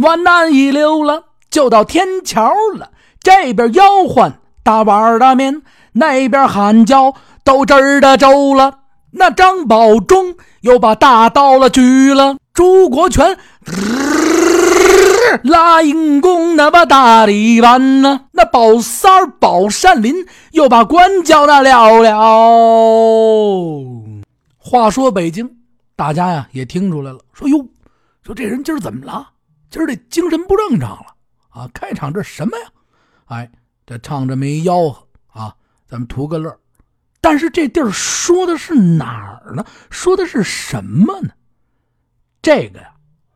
[0.00, 2.90] 往南一溜了，就到天桥了。
[3.22, 8.78] 这边吆喝大碗的面，那边喊叫豆汁儿的粥了。
[9.12, 13.36] 那张保忠又把大刀了举了，朱国权
[15.42, 18.22] 拉硬弓，那把大力丸呢？
[18.32, 22.12] 那宝三儿宝善林又把官叫那了了。
[24.56, 25.56] 话说北京，
[25.96, 27.66] 大家呀也听出来了，说哟，
[28.24, 29.28] 说这人今儿怎么了？
[29.70, 31.14] 今儿这精神不正常了
[31.50, 31.70] 啊！
[31.72, 32.72] 开场这什么呀？
[33.26, 33.50] 哎，
[33.86, 35.54] 这唱着没吆喝啊，
[35.86, 36.54] 咱们图个乐。
[37.20, 39.64] 但是这地儿说的是哪儿呢？
[39.90, 41.30] 说的是什么呢？
[42.42, 42.92] 这个呀，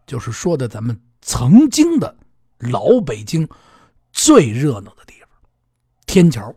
[0.07, 2.17] 就是说的咱们曾经的
[2.59, 3.49] 老北京
[4.11, 5.29] 最热闹的地方——
[6.07, 6.53] 天桥。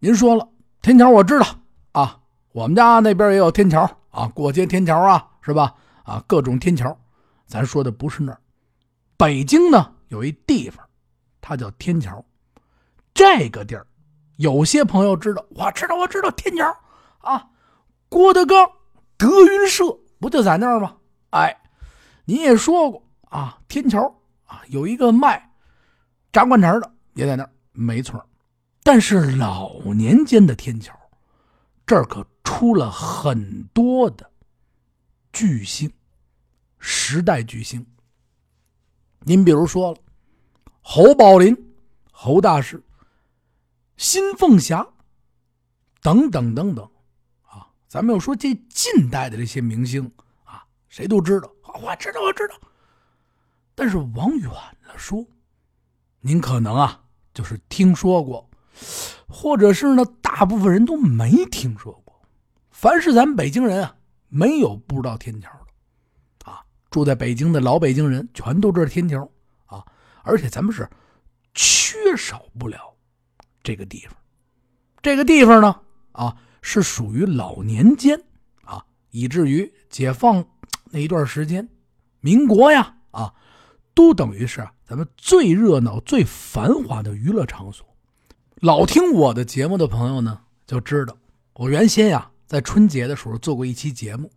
[0.00, 0.48] 您说了，
[0.82, 1.46] 天桥我知道
[1.92, 2.18] 啊，
[2.52, 5.74] 我们家那边也有天桥啊，过街天桥啊，是吧？
[6.02, 6.98] 啊，各种天桥。
[7.46, 8.40] 咱说的不是那儿。
[9.18, 10.88] 北京呢有一地方，
[11.40, 12.24] 它叫天桥。
[13.12, 13.84] 这个地儿，
[14.36, 16.64] 有些朋友知道，我知道，我知道天桥
[17.18, 17.50] 啊。
[18.08, 18.70] 郭德纲
[19.16, 19.84] 德云社
[20.20, 20.96] 不就在那儿吗？
[21.30, 21.60] 哎，
[22.26, 25.50] 你也说过啊，天桥啊有一个卖
[26.32, 28.24] 炸灌肠的也在那儿，没错。
[28.84, 30.96] 但是老年间的天桥，
[31.84, 34.30] 这儿可出了很多的
[35.32, 35.92] 巨星，
[36.78, 37.84] 时代巨星。
[39.28, 39.98] 您比如说了，
[40.80, 41.54] 侯宝林、
[42.10, 42.82] 侯大师、
[43.98, 44.88] 新凤霞
[46.00, 46.82] 等等等等，
[47.42, 50.10] 啊，咱们要说这近代的这些明星
[50.44, 52.54] 啊，谁都知道，我知道，我知道。
[53.74, 55.22] 但是往远了说，
[56.20, 57.02] 您可能啊，
[57.34, 58.48] 就是听说过，
[59.28, 62.18] 或者是呢，大部分人都没听说过。
[62.70, 63.94] 凡是咱北京人啊，
[64.28, 65.67] 没有不知道天桥的。
[66.90, 69.30] 住在北京的老北京人全都知道天桥
[69.66, 69.84] 啊，
[70.22, 70.88] 而且咱们是
[71.52, 72.94] 缺少不了
[73.62, 74.16] 这个地方。
[75.02, 75.80] 这个地方呢，
[76.12, 78.18] 啊，是属于老年间
[78.64, 80.42] 啊，以至于解放
[80.90, 81.68] 那一段时间，
[82.20, 83.34] 民国呀，啊，
[83.92, 87.86] 都等于是咱们最热闹、最繁华的娱乐场所。
[88.60, 91.14] 老听我的节目的朋友呢，就知道
[91.52, 94.30] 我原先呀，在春节的时候做过一期节目，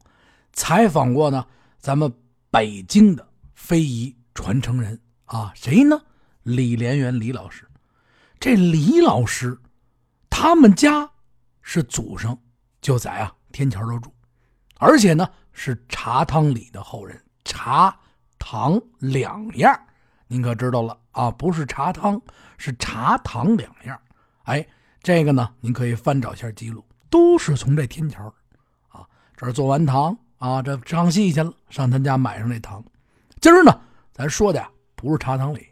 [0.51, 1.45] 采访过呢，
[1.79, 2.13] 咱们。
[2.51, 3.25] 北京的
[3.55, 5.97] 非遗传承人啊，谁呢？
[6.43, 7.65] 李连元李老师。
[8.41, 9.57] 这李老师，
[10.29, 11.09] 他们家
[11.61, 12.37] 是祖上
[12.81, 14.13] 就在啊天桥上住，
[14.79, 17.97] 而且呢是茶汤里的后人，茶
[18.37, 19.79] 汤两样，
[20.27, 21.31] 您可知道了啊？
[21.31, 22.21] 不是茶汤，
[22.57, 23.97] 是茶汤两样。
[24.43, 24.67] 哎，
[25.01, 28.25] 这个呢，您可以翻找一下记录，都是从这天桥
[28.89, 29.07] 啊
[29.37, 30.17] 这儿做完糖。
[30.41, 32.83] 啊，这唱戏去了，上他家买上那糖。
[33.39, 33.79] 今儿呢，
[34.11, 35.67] 咱说的呀不是茶汤里，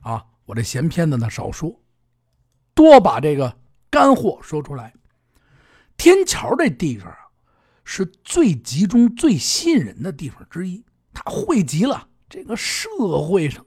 [0.00, 1.78] 啊，我这闲篇子呢少说，
[2.72, 3.54] 多把这个
[3.90, 4.94] 干货说出来。
[5.98, 7.18] 天桥这地方啊，
[7.84, 10.82] 是最集中、最吸引人的地方之一。
[11.12, 12.88] 它汇集了这个社
[13.28, 13.62] 会上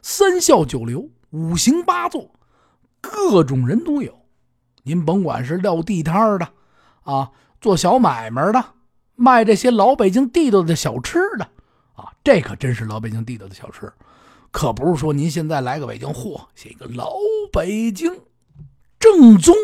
[0.00, 2.34] 三教九流、五行八作，
[3.02, 4.18] 各种人都有。
[4.82, 6.48] 您甭管是撂地摊的，
[7.02, 8.64] 啊，做小买卖的。
[9.20, 11.44] 卖这些老北京地道的小吃的
[11.92, 13.92] 啊，这可真是老北京地道的小吃，
[14.50, 17.12] 可不是说您现在来个北京货，写一个老
[17.52, 18.10] 北京
[18.98, 19.54] 正宗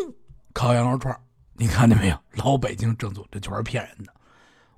[0.53, 1.19] 烤羊肉串
[1.53, 2.17] 你看见没有？
[2.33, 4.13] 老北京正宗，这全是骗人的。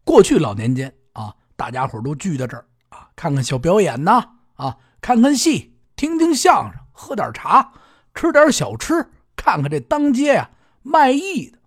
[0.06, 4.24] 过去老年间啊，大家伙都聚在这儿啊，看看小表演呐，
[4.56, 7.74] 啊，看看戏，听听相声，喝点茶，
[8.16, 10.50] 吃点小吃，看看这当街呀
[10.84, 11.59] 卖艺的。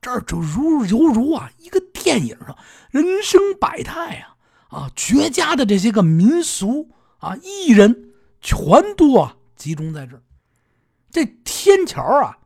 [0.00, 2.56] 这儿就如犹如啊一个电影上
[2.90, 4.36] 人生百态啊
[4.68, 10.22] 啊绝佳的这些个民俗啊艺人全都啊集中在这儿。
[11.10, 12.38] 这天桥啊，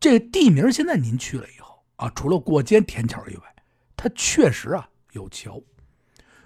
[0.00, 3.56] 这地名现在您去了以后啊，除了过街天桥以外，
[3.96, 5.60] 它确实啊有桥。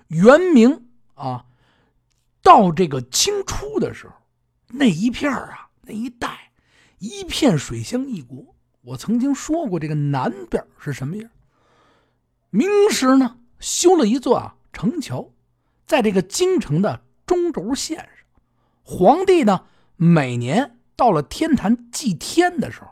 [0.09, 1.45] 原名啊，
[2.43, 4.15] 到这个清初的时候，
[4.67, 6.51] 那一片啊那一带
[6.99, 8.57] 一片水乡异国。
[8.83, 11.31] 我曾经说过，这个南边是什么样？
[12.49, 15.31] 明时呢，修了一座啊城桥，
[15.87, 18.09] 在这个京城的中轴线上。
[18.83, 19.67] 皇帝呢，
[19.97, 22.89] 每年到了天坛祭天的时候，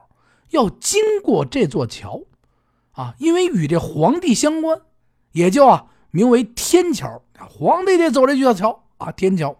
[0.50, 2.23] 要经过这座桥，
[2.93, 4.82] 啊，因为与这皇帝相关，
[5.32, 7.23] 也就啊名为天桥。
[7.38, 9.58] 皇帝得走这座桥啊，天桥。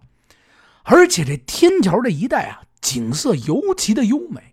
[0.83, 4.48] 而且这天桥这一带啊，景色尤其的优美。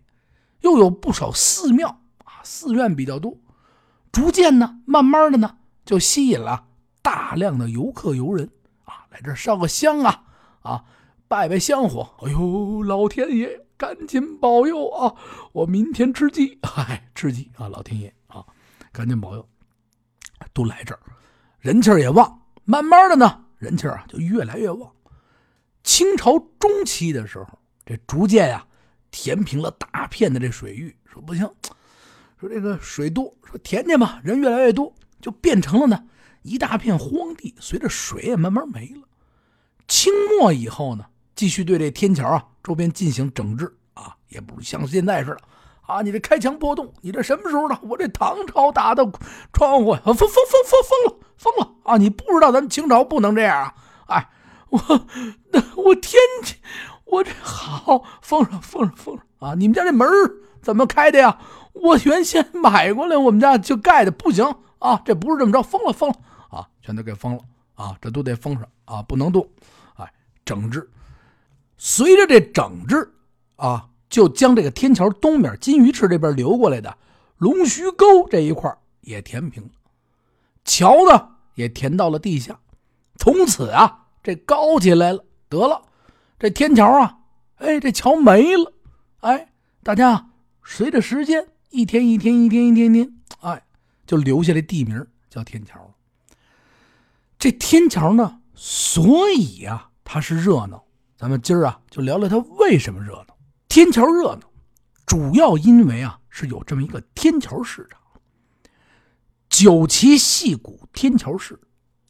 [0.66, 3.38] 又有不少寺庙啊，寺院比较多，
[4.10, 6.66] 逐渐呢，慢慢的呢，就吸引了
[7.02, 8.50] 大量的游客游人
[8.84, 10.24] 啊，来这烧个香啊
[10.62, 10.84] 啊，
[11.28, 12.10] 拜拜香火。
[12.22, 15.14] 哎呦，老天爷，赶紧保佑啊！
[15.52, 17.68] 我明天吃鸡，嗨， 吃鸡啊！
[17.68, 18.44] 老天爷啊，
[18.90, 19.48] 赶紧保佑。
[20.52, 21.00] 都来这儿，
[21.60, 22.42] 人气儿也旺。
[22.64, 24.90] 慢慢的呢，人气儿啊就越来越旺。
[25.84, 27.46] 清朝中期的时候，
[27.84, 28.66] 这逐渐呀
[29.16, 30.94] 填平了大片的这水域。
[31.06, 31.50] 说不行，
[32.38, 34.92] 说这个水多，说填填吧，人越来越多，
[35.22, 36.04] 就变成了呢
[36.42, 37.54] 一大片荒地。
[37.58, 39.08] 随着水也慢慢没了。
[39.88, 45.38] 清末以后呢，继续对这天桥啊周边进行整治啊，也不像现在似的。
[45.86, 46.02] 啊！
[46.02, 47.78] 你这开墙破洞，你这什么时候的？
[47.80, 49.02] 我这唐朝打的
[49.54, 50.28] 窗户，封封封
[50.66, 51.96] 封封了，封了啊！
[51.96, 53.74] 你不知道咱们清朝不能这样啊！
[54.08, 54.28] 哎，
[54.68, 54.80] 我
[55.52, 56.20] 那我天，
[57.06, 59.54] 我这好封上封上封上啊！
[59.54, 60.06] 你们家这门
[60.60, 61.38] 怎么开的呀？
[61.72, 64.44] 我原先 买过来，我们家就盖的，不行
[64.78, 65.00] 啊！
[65.04, 66.16] 这不是这么着，封了封了
[66.50, 66.68] 啊！
[66.82, 67.42] 全都给封了
[67.74, 67.96] 啊！
[68.00, 69.48] 这都得封上啊，不能动！
[69.94, 70.12] 哎，
[70.44, 70.88] 整治，
[71.76, 73.12] 随着这整治
[73.56, 73.88] 啊。
[74.08, 76.96] 就将这个天桥东面金鱼池这边流过来的
[77.38, 79.68] 龙须沟这一块也填平了，
[80.64, 82.56] 桥呢也填到了地下，
[83.16, 85.82] 从此啊这高起来了，得了，
[86.38, 87.20] 这天桥啊，
[87.56, 88.72] 哎这桥没了，
[89.20, 89.52] 哎
[89.82, 93.64] 大家随着时间一天一天一天一天天，哎
[94.06, 95.94] 就留下来地名叫天桥。
[97.38, 100.84] 这天桥呢，所以啊它是热闹，
[101.16, 103.36] 咱们今儿啊就聊聊它为什么热闹。
[103.66, 104.50] 天桥热闹，
[105.06, 107.98] 主要因为啊是有这么一个天桥市场。
[109.48, 111.58] 九旗戏鼓天桥市，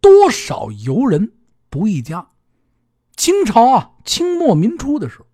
[0.00, 1.32] 多少游人
[1.70, 2.28] 不一家。
[3.16, 5.26] 清朝啊，清末民初的时候，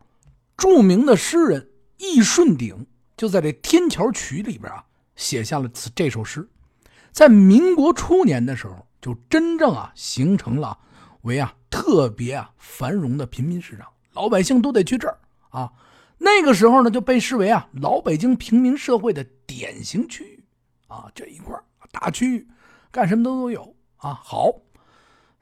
[0.56, 2.86] 著名的诗人易顺鼎
[3.16, 4.84] 就在这《天桥曲》里边啊
[5.16, 6.48] 写下了这首诗。
[7.10, 10.78] 在民国初年的时候，就真正啊形成了
[11.22, 15.18] 为啊特别啊繁荣的平民市场，老百姓都得去这儿
[15.50, 15.72] 啊。
[16.18, 20.44] 那个时候呢，就被视为啊老北京平民社会的典型区域，
[20.86, 21.58] 啊这一块
[21.90, 22.46] 大区域，
[22.92, 24.14] 干什么都都有啊。
[24.22, 24.52] 好，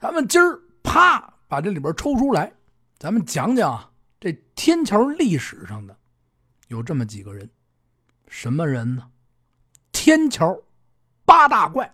[0.01, 2.53] 咱们今儿啪把这里边抽出来，
[2.97, 5.99] 咱们讲讲啊这天桥历史上的
[6.69, 7.51] 有这么几个人，
[8.29, 9.11] 什么人呢？
[9.91, 10.57] 天桥
[11.25, 11.93] 八大怪。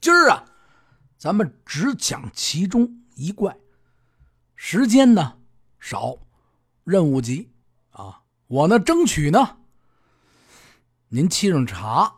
[0.00, 0.42] 今儿啊，
[1.18, 3.54] 咱们只讲其中一怪，
[4.56, 5.36] 时间呢
[5.78, 6.16] 少。
[6.84, 7.52] 任务急
[7.90, 8.22] 啊！
[8.46, 9.58] 我呢，争取呢，
[11.08, 12.10] 您沏上茶，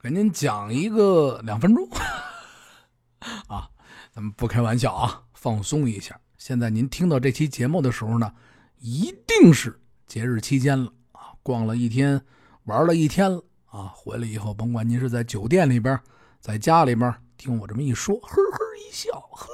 [0.00, 1.88] 给您讲一个两分钟
[3.50, 3.68] 啊。
[4.14, 6.16] 咱们不开玩笑啊，放松一下。
[6.38, 8.32] 现在您听到这期节目的时候呢，
[8.78, 9.76] 一定是
[10.06, 12.24] 节日期间了啊，逛了一天，
[12.62, 13.92] 玩了一天了啊。
[13.92, 16.00] 回来以后，甭管您是在酒店里边，
[16.38, 19.48] 在家里边，听我这么一说，呵呵一笑，呵，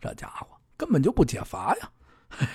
[0.00, 1.90] 这家伙根本就不解乏呀，
[2.28, 2.48] 嘿。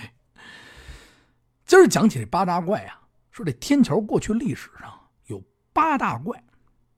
[1.64, 3.00] 今儿讲起这八大怪啊，
[3.30, 4.92] 说这天桥过去历史上
[5.28, 5.42] 有
[5.72, 6.44] 八大怪，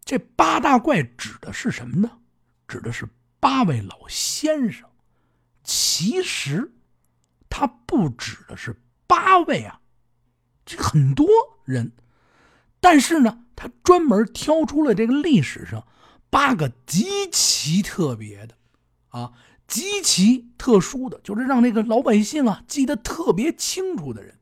[0.04, 2.10] 这八大怪指的是什么呢？
[2.66, 3.08] 指的是
[3.46, 4.88] 八位老先生。
[5.62, 6.72] 其实，
[7.48, 8.74] 他不指的是
[9.06, 9.80] 八位啊，
[10.64, 11.28] 这很多
[11.64, 11.92] 人，
[12.80, 15.86] 但是呢，他专门挑出了这个历史上
[16.28, 18.56] 八个极其特别的
[19.10, 19.34] 啊，
[19.68, 24.40] 极其特殊的，就是让这个老百姓啊记得特别清楚的人。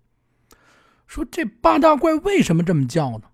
[1.07, 3.25] 说这八大怪为什么这么叫呢？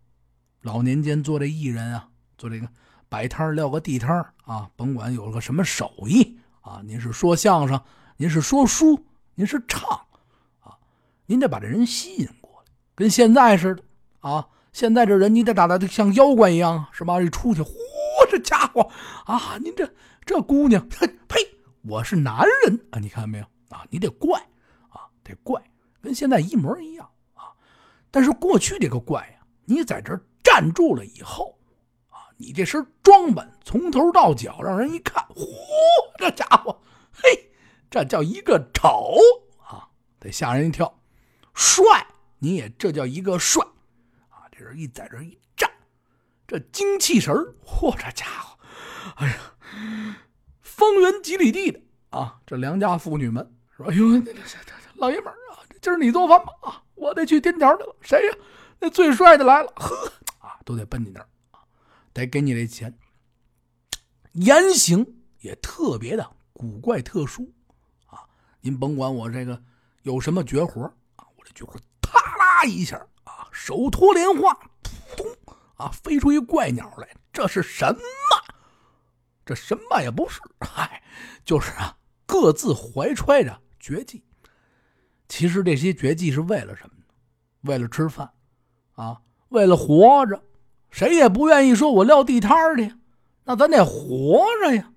[0.63, 2.69] 老年间做这艺人啊，做这个
[3.11, 7.79] 摆摊撂个地摊啊，甭管有个什么手艺啊，您是说相声，
[8.17, 9.91] 您是说书，您是唱
[10.61, 10.79] 啊，
[11.27, 13.83] 您得把这人吸引过来，跟现在似的
[14.21, 14.47] 啊。
[14.73, 17.21] 现在这人你得打的像妖怪一样，是吧？
[17.21, 17.73] 一出去，嚯，
[18.31, 18.89] 这家伙
[19.25, 19.93] 啊，您这
[20.25, 21.11] 这姑娘，呸，
[21.83, 23.85] 我是男人啊，你看没有啊？
[23.91, 24.39] 你得怪
[24.89, 25.61] 啊，得怪，
[26.01, 27.51] 跟现在一模一样啊。
[28.13, 31.59] 但是过去这个怪呀，你在这站住了以后，
[32.41, 35.45] 你这身装扮从头到脚，让人一看，嚯，
[36.17, 36.81] 这家伙，
[37.13, 37.51] 嘿，
[37.91, 39.15] 这叫一个丑
[39.59, 39.87] 啊，
[40.19, 40.87] 得吓人一跳；
[41.53, 41.85] 帅，
[42.39, 43.63] 你也这叫一个帅
[44.31, 45.71] 啊，这人一在这一站，
[46.49, 48.59] 这精气神嚯，这家伙，
[49.17, 50.17] 哎呀，
[50.63, 51.79] 方圆几里地的
[52.09, 58.35] 啊，这良家妇女们说：“哎呦，这这这老爷们啊，今儿你做饭吧啊。”我得去天桥去了，谁呀？
[58.79, 59.95] 那最帅的来了，呵
[60.39, 61.29] 啊，都得奔你那儿，
[62.13, 62.97] 得给你这钱。
[64.33, 65.05] 言行
[65.41, 67.53] 也特别的古怪特殊
[68.07, 68.23] 啊，
[68.61, 69.61] 您甭管我这个
[70.03, 70.83] 有什么绝活
[71.17, 75.27] 啊，我这绝活，啪啦一下啊，手托莲花，扑通
[75.75, 78.01] 啊，飞出一怪鸟来，这是什么？
[79.45, 81.03] 这什么也不是，嗨，
[81.45, 84.25] 就是啊，各自怀揣着绝技。
[85.29, 87.05] 其实这些绝技是为了什么呢？
[87.63, 88.31] 为了吃饭，
[88.93, 90.41] 啊，为了活着。
[90.91, 92.95] 谁也不愿意说我撂地摊去，
[93.45, 94.93] 那咱得活着呀。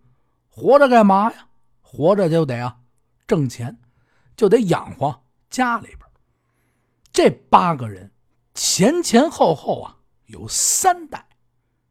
[0.49, 1.47] 活着干嘛呀？
[1.81, 2.77] 活着就得啊，
[3.25, 3.79] 挣钱，
[4.35, 5.99] 就得养活家里边。
[7.11, 8.11] 这八个人
[8.53, 11.27] 前前后后啊有三代，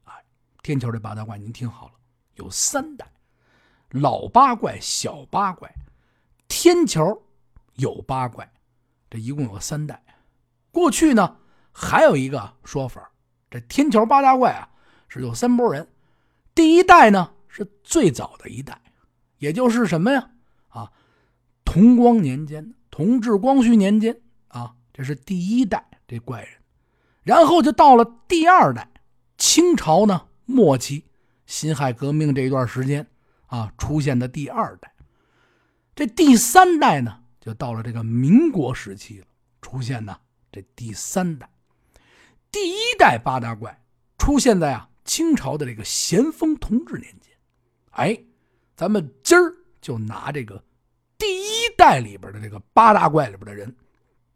[0.05, 0.15] 啊，
[0.63, 1.93] 天桥这八大怪您听好了，
[2.35, 3.07] 有三代，
[3.91, 5.73] 老八怪、小八怪，
[6.49, 7.17] 天桥
[7.75, 8.49] 有八怪，
[9.11, 10.03] 这一共有三代。
[10.73, 11.37] 过去呢
[11.71, 13.12] 还有一个说法，
[13.53, 14.71] 这天桥八大怪啊
[15.09, 15.87] 是有三拨人，
[16.55, 18.81] 第一代呢是最早的一代，
[19.37, 20.31] 也就是什么呀？
[20.69, 20.91] 啊，
[21.67, 24.19] 同光年间，同治、光绪年间
[24.49, 24.75] 啊。
[24.95, 26.51] 这是第一代这怪人，
[27.23, 28.91] 然后就到了第二代，
[29.39, 31.05] 清朝呢末期，
[31.47, 33.07] 辛亥革命这一段时间
[33.47, 34.93] 啊出现的第二代，
[35.95, 39.27] 这第三代呢就到了这个民国时期了，
[39.63, 40.17] 出现呢
[40.51, 41.49] 这第三代，
[42.53, 43.83] 第一代八大怪
[44.19, 47.33] 出现在啊清朝的这个咸丰同治年间，
[47.91, 48.17] 哎，
[48.77, 50.63] 咱们今儿就拿这个
[51.19, 53.75] 第一代里边的这个八大怪里边的人。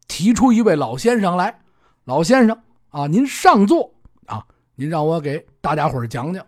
[0.09, 1.61] 提出一位老先生来，
[2.05, 3.93] 老先生啊，您上座
[4.27, 4.47] 啊，
[4.77, 6.47] 您让我给大家伙讲讲。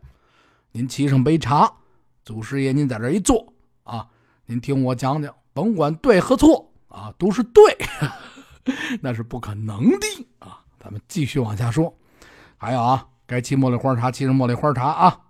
[0.72, 1.70] 您沏上杯茶，
[2.24, 4.08] 祖师爷您在这一坐啊，
[4.46, 7.76] 您听我讲讲，甭管对和错啊，都是对，
[9.02, 10.64] 那是不可能的啊。
[10.80, 11.92] 咱们继续往下说，
[12.56, 15.20] 还有啊，该沏茉莉花茶，沏上茉莉花茶啊。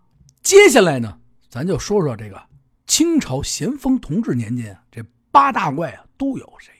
[0.42, 2.40] 接下来呢，咱就说说这个
[2.86, 6.72] 清朝咸丰同治年间这八大怪啊都有谁。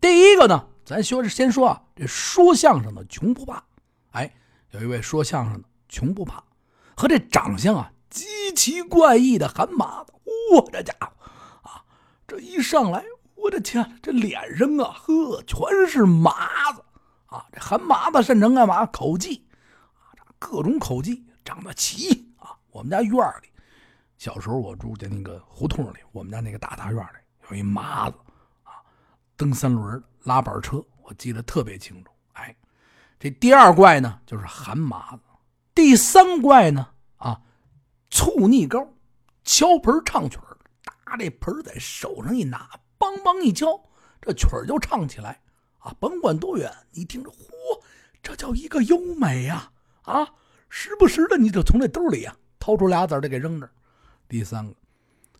[0.00, 3.62] 第一个呢，咱说先说啊，这说相声的穷不怕，
[4.12, 4.32] 哎，
[4.70, 6.42] 有一位说相声的穷不怕，
[6.96, 10.12] 和这长相啊极其怪异的韩麻子，
[10.52, 11.12] 我这家伙。
[11.62, 11.84] 啊，
[12.26, 15.58] 这一上来，我的天，这脸上啊，呵，全
[15.88, 16.82] 是麻子。
[17.30, 17.46] 啊！
[17.52, 18.84] 这韩麻子擅长干嘛？
[18.86, 19.46] 口技
[19.94, 22.56] 啊，各种口技，长得齐啊！
[22.70, 23.48] 我们家院里，
[24.18, 27.18] 小时候我住在那个胡同里，我们家那个大大院里
[27.48, 28.16] 有一麻子。
[28.64, 28.74] 啊
[29.36, 32.10] 蹬三轮拉板车，我记得特别清楚。
[32.34, 32.54] 哎，
[33.18, 35.22] 这第二怪呢就是韩麻子，
[35.74, 37.40] 第三怪呢啊，
[38.10, 38.86] 醋泥膏，
[39.44, 40.58] 敲盆唱曲儿，
[41.06, 42.68] 拿这盆在手上一拿，
[42.98, 43.82] 梆梆一敲，
[44.20, 45.40] 这曲儿就唱起来
[45.80, 45.94] 啊！
[46.00, 47.80] 甭管多远，你听着，嚯，
[48.22, 49.70] 这叫一个优美呀！
[50.02, 50.26] 啊，
[50.68, 53.68] 时不时的你就从这兜里呀掏出俩子儿给扔这。
[54.28, 54.74] 第三个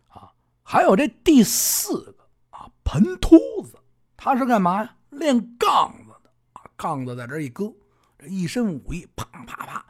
[0.09, 0.31] 啊，
[0.63, 3.77] 还有这第四个啊，盆秃子。
[4.17, 4.95] 他是干嘛呀？
[5.09, 6.61] 练杠子的啊！
[6.75, 7.73] 杠子在这一搁，
[8.17, 9.85] 这一身武艺，啪啪啪，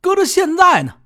[0.00, 1.00] 搁着现在呢，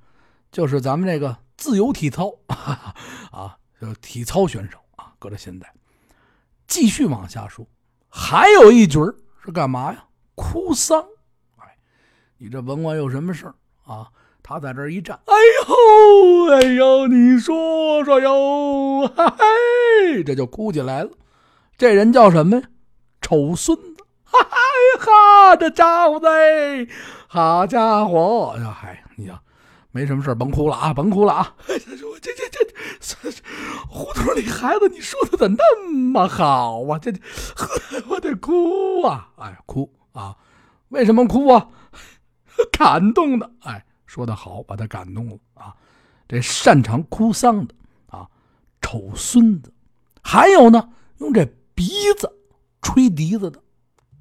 [0.50, 5.14] 就是咱们这个自由体操 啊，就体操选手啊。
[5.18, 5.72] 搁着现在，
[6.66, 7.66] 继续往下说，
[8.10, 8.98] 还有一局
[9.44, 10.04] 是干嘛呀？
[10.34, 11.00] 哭丧。
[11.58, 11.76] 哎，
[12.38, 13.46] 你这甭管有什么事
[13.84, 14.08] 啊，
[14.42, 15.34] 他在这一站，哎
[15.68, 21.10] 呦，哎呦，你说说哟，嘿，这就哭起来了。
[21.76, 22.62] 这人叫什么呀？
[23.20, 24.04] 丑孙子！
[24.24, 24.38] 哈
[24.98, 26.26] 哈，这家伙子，
[27.28, 28.54] 好家伙！
[28.58, 29.40] 呀，嗨，你呀，
[29.92, 31.54] 没什么事甭哭了啊，甭哭了啊！
[31.66, 32.64] 这这这
[33.00, 33.30] 这
[33.88, 36.98] 胡同里孩子，你说的咋那么好啊？
[36.98, 37.12] 这
[37.56, 37.68] 呵，
[38.08, 39.32] 我得哭啊！
[39.36, 40.36] 哎，哭啊！
[40.88, 41.68] 为什么哭啊？
[42.72, 45.74] 感动的，哎，说的好，把他感动了啊！
[46.28, 47.74] 这擅长哭丧的
[48.06, 48.28] 啊，
[48.80, 49.72] 丑孙子，
[50.22, 51.48] 还有呢，用这。
[51.72, 52.30] 鼻子
[52.82, 53.58] 吹笛子的，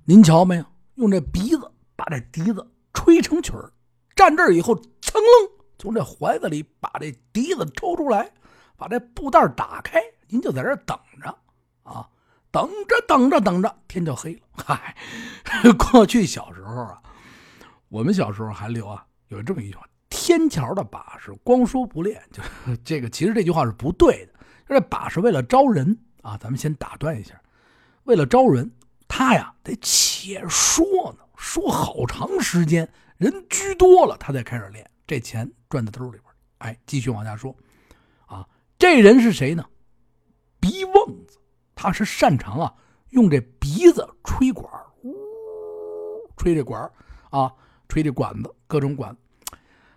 [0.05, 0.63] 您瞧没有？
[0.95, 3.73] 用这鼻子把这笛子吹成曲儿。
[4.15, 8.29] 站这儿以后，噌楞从这怀子里把这笛子抽出来，
[8.75, 11.35] 把这布袋打开，您就在这等着
[11.83, 12.07] 啊，
[12.51, 14.41] 等着等着等着，天就黑了。
[14.65, 14.93] 嗨，
[15.79, 17.01] 过去小时候啊，
[17.87, 22.43] 我们小时候还留啊，有这么一句话：天桥的把式光说不练，就
[22.83, 24.33] 这个其实这句话是不对的。
[24.67, 27.41] 这把是为了招人啊，咱们先打断一下。
[28.03, 28.69] 为了招人，
[29.07, 30.85] 他呀得且说
[31.17, 34.85] 呢，说好长时间，人居多了，他才开始练。
[35.09, 36.23] 这钱赚在兜里边。
[36.59, 37.55] 哎，继续往下说，
[38.27, 38.47] 啊，
[38.77, 39.65] 这人是谁呢？
[40.59, 40.93] 鼻瓮
[41.25, 41.39] 子，
[41.73, 42.71] 他是擅长啊，
[43.09, 45.15] 用这鼻子吹管呜，
[46.37, 46.79] 吹这管
[47.31, 47.51] 啊，
[47.87, 49.17] 吹这管子，各种管。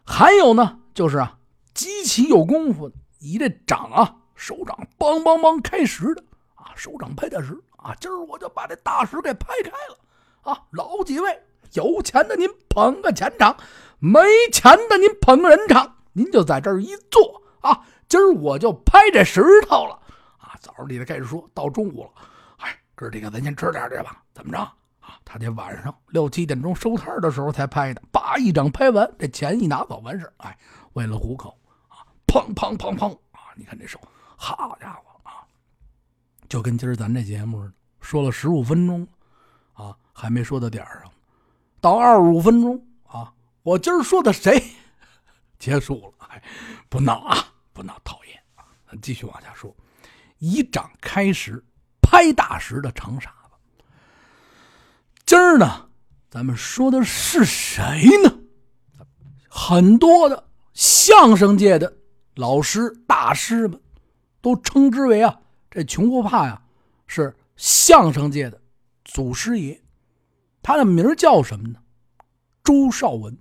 [0.02, 1.38] 还有呢，就是啊，
[1.74, 7.54] 极其有功夫的，以这掌啊，手掌梆梆梆开石的啊，手掌拍大石。
[7.76, 9.98] 啊，今儿我就把这大石给拍开了，
[10.42, 11.42] 啊，老几位
[11.72, 13.56] 有钱的您捧个钱场，
[14.04, 14.18] 没
[14.52, 19.94] 钱的您捧个人场，您就在这儿一坐啊，今儿我就拍这石头了
[20.38, 22.10] 啊，早上你得开始说到中午了，
[22.56, 25.16] 哎，哥几个咱先吃点去吧，怎么着啊？
[25.24, 30.58] 他得晚上六七点钟收摊的时候才拍的，叭一掌拍完，这钱一拿走完事哎，
[30.94, 31.56] 为了糊口
[31.86, 33.54] 啊，砰砰砰砰啊！
[33.54, 34.00] 你看这手，
[34.36, 35.46] 好家伙啊，
[36.48, 39.06] 就跟今儿咱这节目，说了十五分钟，
[39.74, 41.12] 啊，还没说到点儿上，
[41.80, 43.32] 到二十五分钟啊，
[43.62, 44.62] 我今儿说的谁？
[45.58, 46.42] 结束了，哎，
[46.88, 48.64] 不闹啊，不闹，讨厌啊！
[49.00, 49.74] 继续往下说。
[50.38, 51.64] 以掌开石，
[52.00, 53.84] 拍大石的长傻子。
[55.24, 55.88] 今儿呢，
[56.28, 58.38] 咱们说的是谁呢？
[59.48, 61.96] 很多的相声界的
[62.34, 63.80] 老师大师们
[64.40, 65.40] 都称之为啊，
[65.70, 66.60] 这穷不怕呀，
[67.06, 68.60] 是相声界的
[69.04, 69.80] 祖师爷。
[70.60, 71.78] 他的名叫什么呢？
[72.64, 73.38] 朱绍文。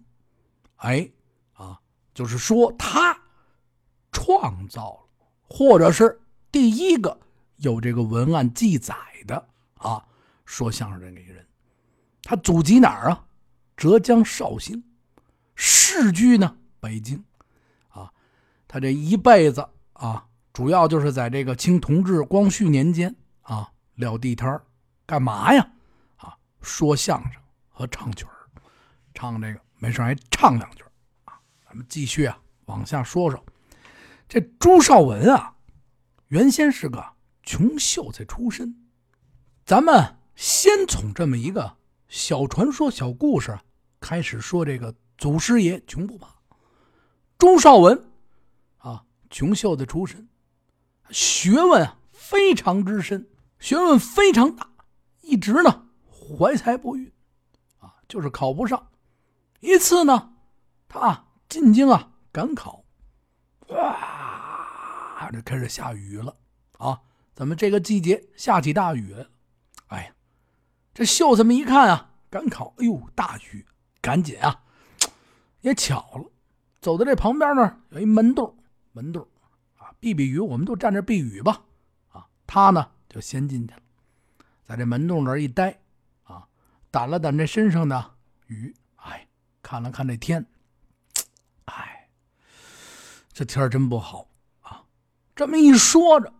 [0.81, 1.09] 哎。
[1.53, 1.79] 啊
[2.13, 3.17] 就是说，他
[4.11, 6.19] 创造了，或者是
[6.51, 7.17] 第一个
[7.55, 8.93] 有这个文案记载
[9.25, 10.05] 的啊，
[10.43, 11.47] 说相声这个人，
[12.23, 13.25] 他祖籍哪儿啊？
[13.77, 14.83] 浙江绍兴，
[15.55, 17.23] 世居呢北京，
[17.87, 18.11] 啊，
[18.67, 24.61] 他这一辈子啊，主要就是在这个清同治、光绪年间啊撂地摊
[25.05, 25.71] 干嘛呀？
[26.17, 28.35] 啊，说相声和唱曲儿，
[29.13, 30.83] 唱这个没事还唱两句
[31.25, 31.41] 啊。
[31.65, 33.43] 咱们继续啊，往下说说。
[34.29, 35.55] 这朱绍文啊，
[36.27, 37.03] 原先是个
[37.41, 38.75] 穷秀才出身。
[39.65, 43.57] 咱们先从这么一个小传说、小故事
[43.99, 44.63] 开始说。
[44.63, 46.27] 这个祖师爷穷不怕。
[47.39, 48.11] 朱绍文
[48.77, 50.29] 啊，穷秀才出身，
[51.09, 53.27] 学问非常之深，
[53.59, 54.69] 学问非常大，
[55.21, 57.11] 一直呢怀才不遇，
[57.79, 58.87] 啊，就是考不上。
[59.61, 60.33] 一次呢，
[60.87, 61.25] 他。
[61.51, 62.85] 进京啊，赶考，
[63.67, 66.33] 哇，这开始下雨了
[66.77, 67.01] 啊！
[67.33, 69.29] 怎么这个季节下起大雨来了？
[69.87, 70.13] 哎呀，
[70.93, 73.65] 这秀才们一看啊，赶考，哎呦，大雨，
[73.99, 74.63] 赶紧啊！
[75.59, 76.31] 也巧了，
[76.79, 78.57] 走到这旁边呢，有一门洞，
[78.93, 79.27] 门洞
[79.77, 81.63] 啊，避避雨，我们都站这避雨吧。
[82.13, 83.81] 啊，他呢就先进去了，
[84.63, 85.81] 在这门洞那一待，
[86.23, 86.47] 啊，
[86.93, 88.11] 掸了掸这身上的
[88.47, 88.73] 雨，
[89.71, 90.45] 看了看这天。
[93.31, 94.27] 这天真不好
[94.59, 94.83] 啊！
[95.33, 96.33] 这么一说着，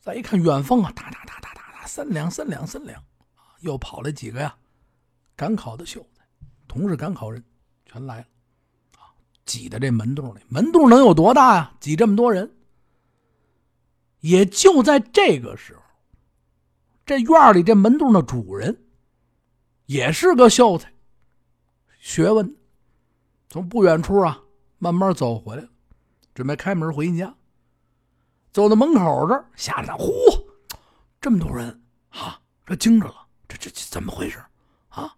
[0.00, 2.98] 再一看远方啊，哒哒哒哒哒哒，三两三两三两
[3.34, 4.56] 啊，又跑了几个呀，
[5.36, 6.24] 赶考的秀才，
[6.66, 7.44] 同是赶考人，
[7.84, 8.24] 全来了
[8.96, 9.12] 啊，
[9.44, 10.40] 挤在这门洞里。
[10.48, 11.74] 门洞能有多大呀？
[11.80, 12.50] 挤这么多人。
[14.20, 15.82] 也就在这个时候，
[17.04, 18.82] 这院里这门洞的主人，
[19.84, 20.90] 也是个秀才，
[21.98, 22.56] 学问，
[23.50, 24.40] 从不远处啊
[24.78, 25.68] 慢慢走回来。
[26.32, 27.34] 准备开门回家，
[28.52, 30.08] 走到门口这儿，吓得呼，
[31.20, 34.42] 这么多人啊，这惊着了，这这这怎么回事
[34.88, 35.14] 啊？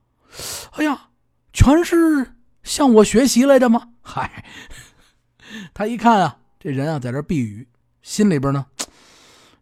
[0.72, 1.10] 哎呀，
[1.52, 3.92] 全是向我学习来的吗？
[4.00, 4.44] 嗨，
[5.74, 7.68] 他一看啊，这人啊在这避雨，
[8.00, 8.66] 心里边呢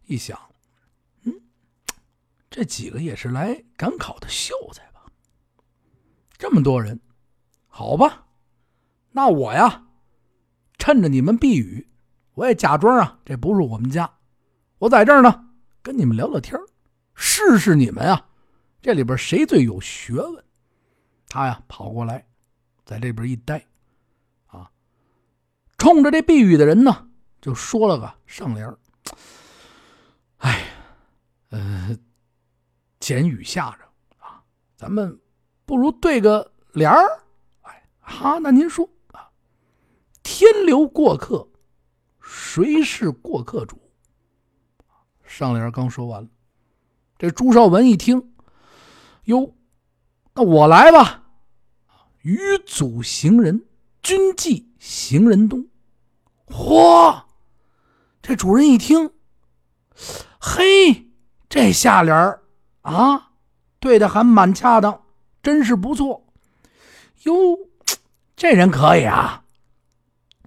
[0.05, 0.39] 一想，
[1.23, 1.41] 嗯，
[2.49, 5.05] 这几个也是来赶考的秀才吧？
[6.39, 6.99] 这么多人，
[7.67, 8.25] 好吧，
[9.11, 9.87] 那我呀。
[10.77, 11.87] 趁着你们避雨，
[12.33, 14.11] 我也假装啊，这不是我们家，
[14.79, 15.49] 我在这儿呢，
[15.83, 16.59] 跟你们聊聊天
[17.13, 18.25] 试试你们啊，
[18.81, 20.43] 这里边谁最有学问。
[21.29, 22.25] 他呀跑过来，
[22.83, 23.63] 在这边一待，
[24.47, 24.71] 啊，
[25.77, 27.07] 冲着这避雨的人呢，
[27.39, 28.75] 就说了个上联
[30.39, 30.65] 哎，
[31.49, 31.95] 呃，
[32.99, 33.85] 捡雨下着
[34.17, 34.41] 啊，
[34.75, 35.21] 咱们
[35.63, 37.21] 不如对个联儿。
[37.61, 38.89] 哎，好，那您说。
[40.23, 41.47] 天流过客，
[42.21, 43.77] 谁是过客主？
[45.23, 46.29] 上联刚说完，
[47.17, 48.33] 这朱绍文一听，
[49.25, 49.55] 哟，
[50.33, 51.23] 那我来吧。
[52.21, 53.65] 余祖行人，
[54.03, 55.67] 君记行人东。
[56.47, 57.23] 嚯！
[58.21, 59.11] 这主人一听，
[60.39, 61.09] 嘿，
[61.49, 62.39] 这下联
[62.81, 63.31] 啊，
[63.79, 65.03] 对的还蛮恰当，
[65.41, 66.27] 真是不错。
[67.23, 67.33] 哟，
[68.35, 69.40] 这人可以啊。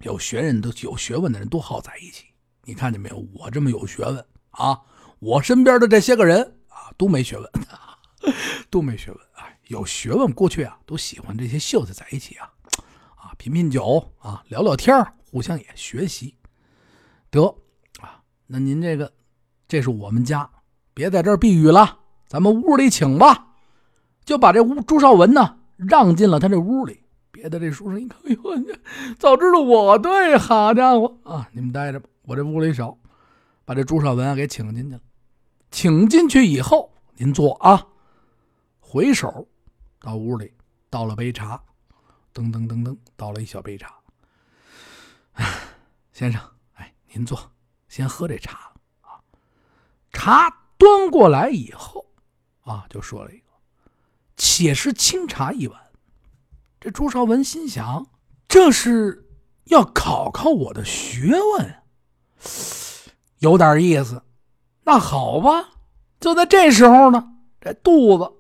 [0.05, 2.27] 有学人都有学问的人都好在一起，
[2.65, 3.27] 你看见没有？
[3.33, 4.79] 我这么有学问啊，
[5.19, 7.51] 我身边的这些个人啊都没学问，
[8.71, 9.21] 都没学问。
[9.37, 12.53] 哎，有学问过去啊都喜欢这些秀才在一起啊，
[13.17, 14.95] 啊品品酒啊聊聊天
[15.31, 16.35] 互相也学习。
[17.31, 17.43] 得
[18.01, 19.11] 啊，那您这个
[19.67, 20.49] 这是我们家，
[20.93, 23.55] 别在这儿避雨了，咱们屋里请吧。
[24.25, 27.04] 就把这屋朱绍文呢让进了他这屋里。
[27.45, 28.75] 别的这书生一看，哎呦，
[29.19, 31.47] 早知道我对，好家伙啊！
[31.53, 32.97] 你们待着吧，我这屋里少。
[33.67, 35.03] 把这朱绍文给请进去了。
[35.71, 37.87] 请进去以后，您坐啊。
[38.81, 39.47] 回手
[40.01, 40.55] 到屋里
[40.89, 41.63] 倒了杯茶，
[42.33, 43.95] 噔噔噔噔倒了一小杯茶。
[46.13, 46.41] 先生，
[46.77, 47.39] 哎，您坐，
[47.89, 49.21] 先喝这茶啊。
[50.15, 52.07] 茶端过来以后，
[52.63, 53.45] 啊，就说了一个
[54.35, 55.79] ：“且是清茶一碗。”
[56.85, 58.07] 这朱绍文心想，
[58.47, 59.27] 这是
[59.65, 61.83] 要考考我的学问，
[63.39, 64.23] 有点意思。
[64.83, 65.71] 那好吧，
[66.21, 68.31] 就在这时候呢，这肚子。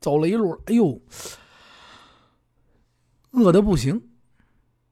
[0.00, 1.00] 走了一路，哎呦，
[3.30, 4.10] 饿的不行。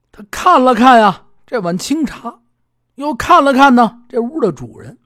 [0.09, 2.39] 他看了看呀，这碗清茶，
[2.95, 4.97] 又看了看呢，这屋的主人。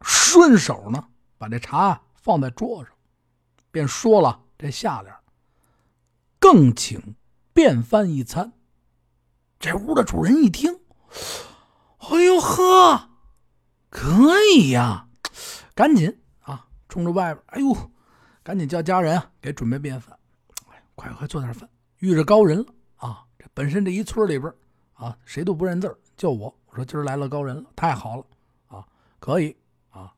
[0.00, 1.06] 顺手呢，
[1.36, 2.94] 把这茶放在桌上，
[3.70, 5.14] 便说了这下联
[6.42, 7.14] ：“更请
[7.52, 8.52] 便饭一餐。”
[9.60, 10.80] 这屋的主人一听，
[11.98, 13.10] 哎呦呵，
[13.88, 15.06] 可以呀，
[15.72, 17.90] 赶紧啊，冲着外边，哎呦。
[18.44, 20.18] 赶紧叫家人，给准备便饭。
[20.68, 21.70] 哎，快快做点饭。
[21.98, 23.24] 遇着高人了啊！
[23.38, 24.52] 这本身这一村里边
[24.94, 26.52] 啊，谁都不认字就我。
[26.66, 28.24] 我说今儿来了高人了，太好了
[28.66, 28.84] 啊！
[29.20, 29.56] 可以
[29.90, 30.12] 啊。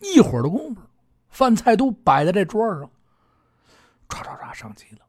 [0.00, 0.80] 一会儿的功夫，
[1.28, 2.90] 饭菜都摆在这桌上，
[4.08, 5.00] 唰唰唰上齐了。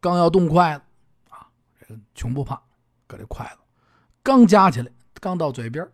[0.00, 0.84] 刚要动筷子
[1.30, 1.48] 啊，
[1.80, 2.60] 这个穷不怕，
[3.06, 3.60] 搁这筷子
[4.22, 5.86] 刚夹起来，刚到嘴边，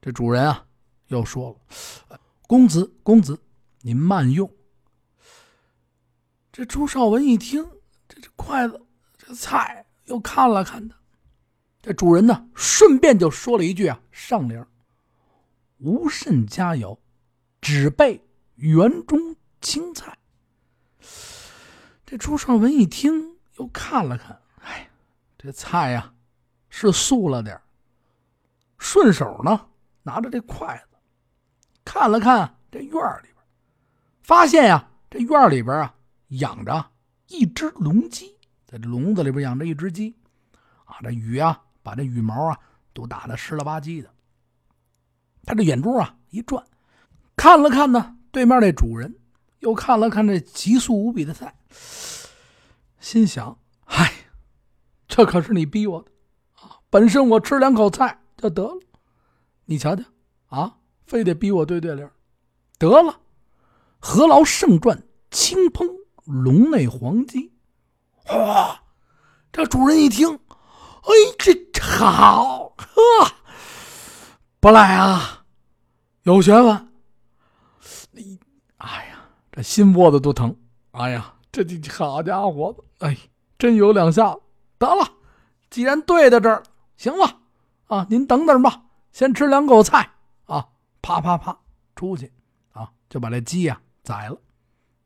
[0.00, 0.66] 这主人啊
[1.08, 2.18] 又说了。
[2.46, 3.38] 公子，公子，
[3.82, 4.50] 您慢用。
[6.50, 7.62] 这朱绍文一听，
[8.08, 8.86] 这这筷子，
[9.18, 10.96] 这菜又看了看他。
[11.82, 14.66] 这主人呢，顺便就说了一句啊：“上联，
[15.78, 16.98] 无甚佳肴，
[17.60, 20.16] 只备园中青菜。”
[22.04, 24.88] 这朱绍文一听，又看了看，哎，
[25.36, 26.14] 这菜呀
[26.70, 27.60] 是素了点
[28.78, 29.68] 顺手呢，
[30.02, 30.96] 拿着这筷子。
[31.84, 33.34] 看了看这院里边，
[34.22, 35.94] 发现呀，这院里边啊
[36.28, 36.90] 养着
[37.28, 40.14] 一只龙鸡，在笼子里边养着一只鸡，
[40.84, 42.58] 啊，这雨啊把这羽毛啊
[42.92, 44.10] 都打得湿了吧唧的。
[45.44, 46.64] 他这眼珠啊一转，
[47.36, 49.14] 看了看呢对面那主人，
[49.60, 51.54] 又看了看这急速无比的菜，
[53.00, 54.12] 心想：嗨，
[55.06, 56.10] 这可是你逼我的
[56.54, 56.78] 啊！
[56.90, 58.80] 本身我吃两口菜就得了，
[59.64, 60.02] 你瞧瞧
[60.48, 60.76] 啊！
[61.06, 62.10] 非得逼我对对联，
[62.78, 63.20] 得了，
[63.98, 65.88] 何劳胜传轻烹
[66.24, 67.52] 笼内黄鸡。
[68.28, 68.82] 哇！
[69.50, 73.32] 这主人一听，哎，这好呵，
[74.60, 75.44] 不赖啊，
[76.24, 76.87] 有学问。
[79.62, 80.54] 心窝子都疼。
[80.92, 83.16] 哎呀，这这好家伙子，哎，
[83.58, 84.40] 真有两下子。
[84.78, 85.08] 得了，
[85.70, 86.62] 既然对在这儿，
[86.96, 87.40] 行了
[87.86, 90.10] 啊，您等等吧，先吃两口菜
[90.46, 90.68] 啊。
[91.00, 91.58] 啪啪啪，
[91.96, 92.32] 出去
[92.72, 94.38] 啊，就把这鸡呀宰了。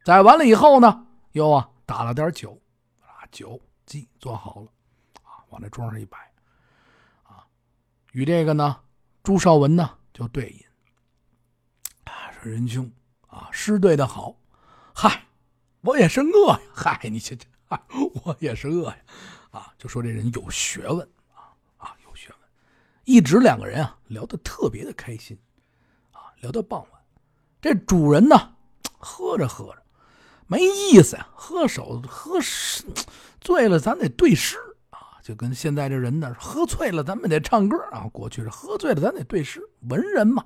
[0.05, 2.61] 宰完了以后呢，又啊打了点酒，
[3.01, 4.67] 啊酒鸡做好了，
[5.23, 6.19] 啊往这桌上一摆，
[7.23, 7.47] 啊
[8.13, 8.81] 与这个呢
[9.23, 10.61] 朱绍文呢就对饮。
[12.05, 12.91] 啊说仁兄
[13.29, 14.35] 啊诗对的好，
[14.95, 15.27] 嗨
[15.81, 17.83] 我也是饿呀，嗨你这这，嗨
[18.25, 18.97] 我也是饿呀，
[19.51, 21.01] 啊就说这人有学问
[21.35, 22.39] 啊啊有学问，
[23.05, 25.39] 一直两个人啊聊得特别的开心。
[26.13, 27.01] 啊聊到傍晚，
[27.61, 28.55] 这主人呢，
[28.99, 29.83] 喝着喝着，
[30.47, 32.39] 没意思呀，喝手喝
[33.41, 34.59] 醉了，咱得对诗
[34.91, 38.09] 啊，就跟现在这人呢，喝醉了，咱们得唱歌啊。
[38.13, 40.45] 过去是喝醉了，咱得对诗，文人嘛。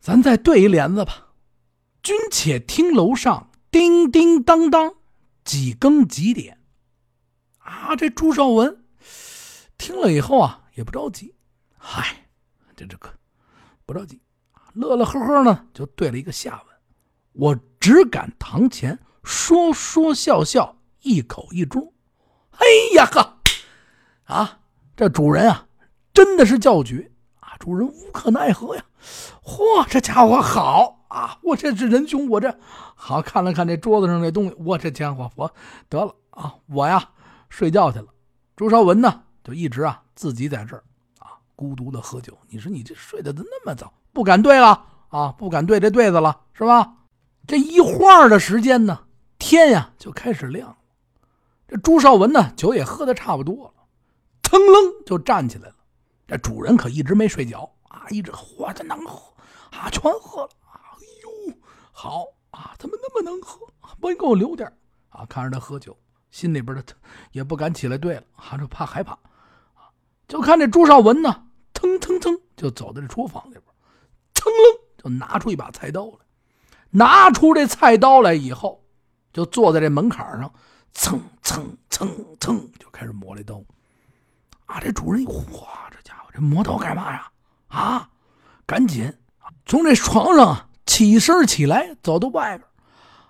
[0.00, 1.27] 咱再对一联子吧。
[2.08, 4.94] 君且听楼上叮叮当当，
[5.44, 6.58] 几更几点？
[7.58, 8.82] 啊，这朱绍文
[9.76, 11.34] 听了以后啊，也不着急。
[11.76, 12.30] 嗨，
[12.74, 13.10] 这这个。
[13.84, 14.22] 不着急，
[14.72, 16.76] 乐乐呵呵呢，就对了一个下文。
[17.34, 21.92] 我只敢堂前说说笑笑，一口一盅。
[22.52, 23.38] 哎呀呵，
[24.24, 24.60] 啊，
[24.96, 25.68] 这主人啊，
[26.14, 27.54] 真的是叫绝啊！
[27.58, 28.86] 主人无可奈何呀。
[29.44, 31.38] 嚯，这家伙好啊！
[31.42, 32.54] 我这是仁兄，我这
[32.94, 35.52] 好看了看这桌子上这东西，我这家伙，我
[35.88, 36.54] 得了啊！
[36.66, 37.10] 我呀
[37.48, 38.06] 睡觉去了。
[38.56, 40.84] 朱绍文呢，就一直啊自己在这儿
[41.18, 41.38] 啊。
[41.56, 46.94] 孤独的喝酒，你说你这睡得那么早，不敢对了啊，不敢对这对子了，是吧？
[47.46, 49.00] 这一会儿的时间呢，
[49.38, 50.76] 天呀就开始亮了。
[51.66, 53.84] 这朱绍文呢，酒也喝的差不多了，
[54.42, 55.74] 腾楞就站起来了。
[56.26, 59.32] 这主人可一直没睡觉啊，一直喝，着能喝
[59.70, 60.50] 啊，全喝了！
[62.00, 63.66] 好啊，怎么那么能喝？
[64.00, 64.72] 不给我留点
[65.08, 65.26] 啊！
[65.26, 65.98] 看着他喝酒，
[66.30, 66.84] 心里边的
[67.32, 69.14] 也不敢起来对了，还是怕害怕
[69.74, 69.90] 啊。
[70.28, 73.62] 就看这朱绍文呢，腾腾腾就走到这厨房里边，
[74.32, 76.18] 噌楞就拿出一把菜刀来。
[76.90, 78.80] 拿出这菜刀来以后，
[79.32, 80.52] 就坐在这门槛上，
[80.92, 82.08] 蹭蹭蹭
[82.38, 83.60] 蹭就开始磨这刀。
[84.66, 87.28] 啊，这主人，哇，这家伙这磨刀干嘛呀？
[87.66, 88.08] 啊，
[88.66, 89.12] 赶紧
[89.66, 92.66] 从这床上起身起来，走到外边。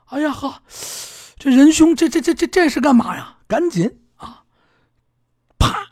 [0.07, 0.63] 哎呀呵，
[1.37, 3.39] 这仁兄，这这这这这是干嘛呀？
[3.49, 4.45] 赶紧啊！
[5.59, 5.89] 啪，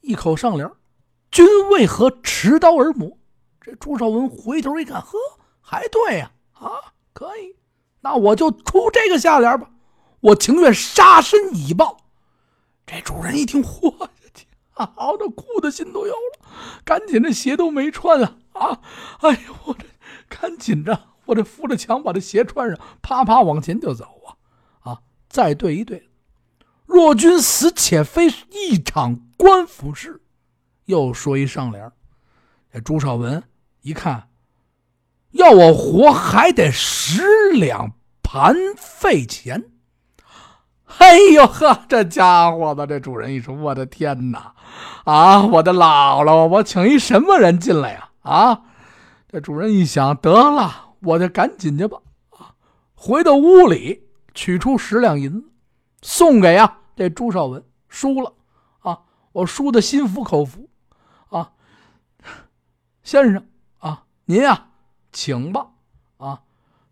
[0.00, 0.68] 一口上联
[1.30, 3.16] 君为何持刀而磨？
[3.60, 5.16] 这朱绍文回头一看，呵，
[5.60, 6.32] 还对呀。
[6.54, 6.68] 啊，
[7.12, 7.54] 可以，
[8.00, 9.70] 那我就出这个下联吧。
[10.20, 11.96] 我情愿杀身以报。
[12.84, 13.94] 这主人一听，嚯，
[14.72, 16.40] 好的，哭的心都有了，
[16.84, 18.80] 赶紧这鞋都没穿啊啊！
[19.20, 19.84] 哎呦，我这
[20.28, 25.00] 赶紧着，我这扶着墙把这鞋穿上，啪啪往前就走啊啊！
[25.28, 26.08] 再对一对，
[26.86, 30.20] 若君死且非一场官府事，
[30.86, 31.90] 又说一上联。
[32.72, 33.42] 这朱绍文
[33.82, 34.28] 一看。
[35.32, 39.70] 要我活还得十两盘费钱。
[40.96, 44.54] 哎呦呵，这家伙子，这主人一说，我的天哪！
[45.04, 48.08] 啊，我的姥姥，我请一什么人进来呀？
[48.22, 48.62] 啊，
[49.28, 52.00] 这主人一想，得了，我就赶紧去吧。
[52.30, 52.54] 啊，
[52.94, 55.48] 回到屋里，取出十两银子，
[56.02, 57.62] 送给啊这朱绍文。
[57.88, 58.34] 输了
[58.80, 59.00] 啊，
[59.32, 60.68] 我输的心服口服。
[61.28, 61.52] 啊，
[63.02, 63.46] 先生
[63.78, 64.64] 啊，您呀。
[65.10, 65.70] 请吧，
[66.18, 66.42] 啊！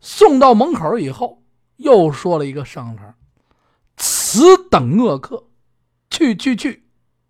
[0.00, 1.42] 送到门口以后，
[1.76, 3.14] 又说了一个上联
[3.96, 5.46] ：“此等恶客，
[6.10, 6.88] 去去去，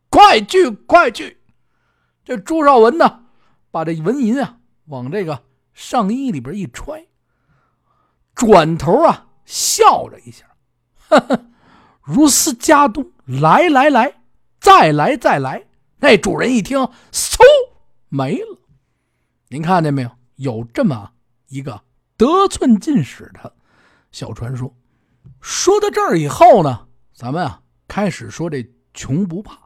[0.09, 1.43] 快去快去！”
[2.25, 3.25] 这朱绍文呢，
[3.73, 7.07] 把这纹银啊往这个上衣里边一揣，
[8.35, 10.45] 转头啊笑着一下，
[11.09, 11.47] 呵呵，
[12.03, 14.21] 如斯家东，来来来，
[14.61, 15.67] 再来再来。
[15.99, 16.79] 那主人一听，
[17.13, 17.39] 嗖
[18.09, 18.59] 没了。
[19.49, 20.11] 您看见没有？
[20.37, 21.13] 有这么
[21.49, 21.83] 一个
[22.19, 23.55] 得寸进尺的
[24.13, 24.77] 小传说。
[25.41, 29.59] 说到这儿以后呢，咱们啊开始说这穷不怕，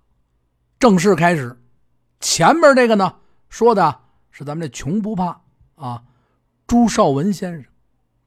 [0.79, 1.61] 正式开始。
[2.21, 3.17] 前面这个呢
[3.49, 4.01] 说的
[4.31, 5.41] 是咱们这穷不怕
[5.75, 6.05] 啊，
[6.67, 7.73] 朱绍文先生，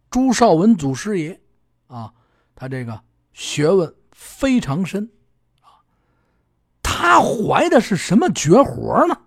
[0.09, 1.41] 朱绍文祖师爷
[1.87, 2.13] 啊，
[2.55, 3.01] 他这个
[3.33, 5.09] 学问非常深
[5.61, 5.81] 啊。
[6.81, 9.21] 他怀的是什么绝活呢？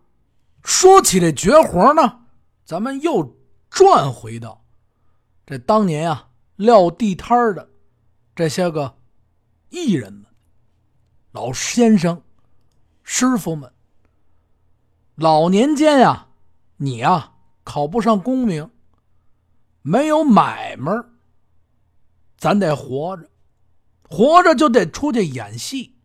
[0.63, 2.21] 说起这绝活呢？
[2.65, 3.37] 咱们又
[3.71, 4.65] 转回到
[5.47, 7.71] 这当年啊，撂地摊的
[8.35, 8.97] 这些个
[9.69, 10.27] 艺人们、
[11.31, 12.23] 老先生、
[13.05, 13.73] 师傅们。
[15.15, 16.26] 老年间呀，
[16.77, 17.33] 你呀
[17.65, 18.71] 考不上功名，
[19.83, 20.93] 没有买卖，
[22.37, 23.29] 咱得活着，
[24.03, 25.97] 活着就得出去演戏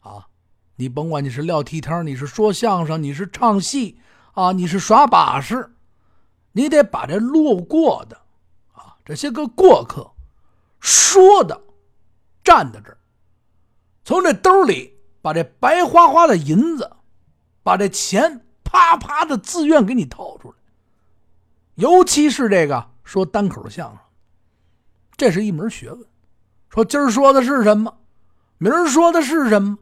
[0.00, 0.28] 啊！
[0.76, 4.00] 你甭管你是撂地摊，你是说相声，你是唱戏
[4.32, 5.74] 啊，你是耍把式。
[6.52, 8.16] 你得把这路过的，
[8.72, 10.10] 啊，这些个过客，
[10.80, 11.60] 说的，
[12.42, 12.98] 站在这儿，
[14.02, 16.90] 从这兜里把这白花花的银子，
[17.62, 20.54] 把这钱啪啪的自愿给你掏出来。
[21.76, 23.98] 尤其是这个说单口相声，
[25.16, 26.04] 这是一门学问。
[26.68, 27.98] 说今儿说的是什么，
[28.58, 29.78] 明儿说的是什么，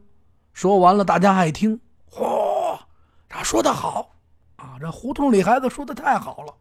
[0.53, 2.79] 说完了大家爱听，嚯，
[3.27, 4.15] 他说的好
[4.55, 4.77] 啊！
[4.79, 6.53] 这胡同里孩子说的太好了。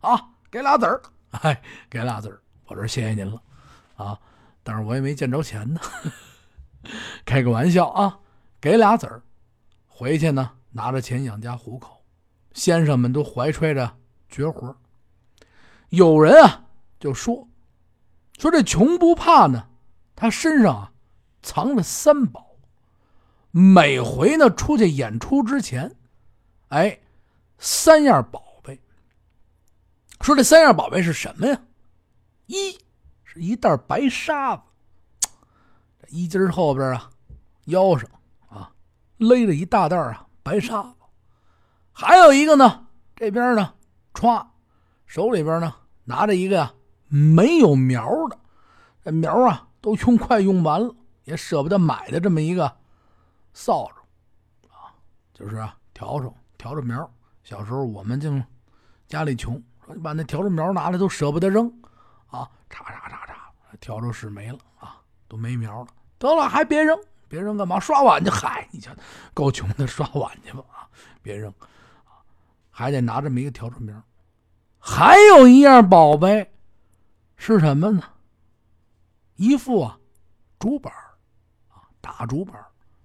[0.00, 1.02] 啊，给俩子儿，
[1.42, 3.42] 哎，给俩子儿，我这谢谢您了，
[3.96, 4.18] 啊，
[4.62, 5.80] 但是我也没见着钱呢，
[7.26, 8.18] 开个玩笑啊，
[8.60, 9.22] 给俩子儿，
[9.86, 12.02] 回去呢拿着钱养家糊口，
[12.52, 13.96] 先生们都怀揣着
[14.28, 14.76] 绝活
[15.90, 16.66] 有人啊
[16.98, 17.48] 就说，
[18.38, 19.68] 说这穷不怕呢，
[20.16, 20.92] 他身上啊
[21.42, 22.56] 藏着三宝，
[23.52, 25.94] 每回呢出去演出之前，
[26.70, 26.98] 哎，
[27.58, 28.80] 三样宝贝。
[30.20, 31.60] 说这三样宝贝是什么呀？
[32.46, 32.72] 一
[33.22, 34.62] 是一袋白沙子，
[36.08, 37.12] 衣襟后边啊，
[37.66, 38.10] 腰上
[38.48, 38.72] 啊
[39.18, 40.94] 勒着一大袋啊白沙。
[41.92, 43.74] 还有一个呢，这边呢
[44.12, 44.46] 歘，
[45.06, 46.72] 手里边呢拿着一个呀
[47.08, 48.08] 没有苗
[49.02, 52.76] 的，苗啊都用快用完了，也舍不得买的这么一个
[53.52, 54.92] 扫帚啊，
[55.32, 57.10] 就是啊笤帚笤帚苗。
[57.42, 58.30] 小时候我们就
[59.08, 59.60] 家里穷。
[59.86, 61.66] 说你把那笤帚苗拿来都舍不得扔，
[62.28, 64.96] 啊，叉叉叉叉，笤帚是没了啊，
[65.28, 65.88] 都没苗了。
[66.18, 66.98] 得了，还别扔，
[67.34, 67.80] 别扔干嘛？
[67.80, 68.30] 刷碗去。
[68.30, 68.92] 嗨，你瞧，
[69.34, 70.86] 够穷的，刷碗去吧啊，
[71.20, 71.52] 别扔，
[72.70, 74.00] 还得拿这么一个笤帚名。
[74.78, 76.52] 还有一样宝贝
[77.36, 78.04] 是什么呢？
[79.34, 79.98] 一副啊
[80.60, 80.94] 竹板
[81.70, 82.54] 啊，大竹板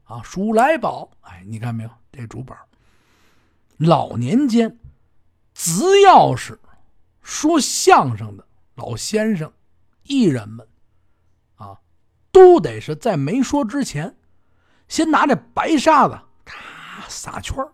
[0.03, 1.09] 啊，数来宝。
[1.21, 2.55] 哎，你看没有这主本？
[3.77, 4.77] 老年间，
[5.55, 6.59] 只要是
[7.23, 9.51] 说相声的老先生、
[10.03, 10.67] 艺人们，
[11.55, 11.79] 啊，
[12.31, 14.15] 都得是在没说之前，
[14.89, 16.57] 先拿这白沙子，咔
[17.07, 17.65] 撒圈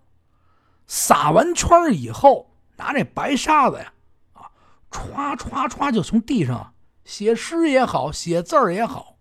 [0.85, 3.91] 撒完圈以后，拿这白沙子呀，
[4.33, 4.51] 啊，
[4.91, 6.73] 歘歘歘，就从地上
[7.05, 9.17] 写诗也好，写字儿也好，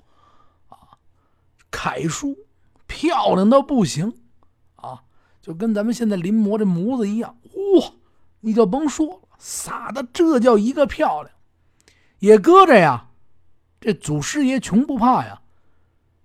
[0.68, 0.98] 啊，
[1.70, 2.36] 楷书
[2.86, 4.12] 漂亮到不行，
[4.74, 5.04] 啊，
[5.40, 7.92] 就跟咱们现在临摹这模子一样，哇，
[8.40, 11.34] 你就甭说，撒的这叫一个漂亮，
[12.18, 13.08] 也搁着呀，
[13.80, 15.40] 这祖师爷穷不怕呀，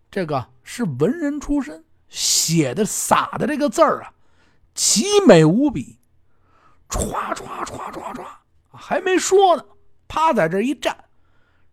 [0.10, 4.14] 这个是文人出身，写的撒的这个字儿啊。
[4.76, 5.98] 奇美无比，
[6.88, 8.24] 唰唰唰唰唰，
[8.72, 9.66] 还没说呢，
[10.08, 10.96] 趴在这一站，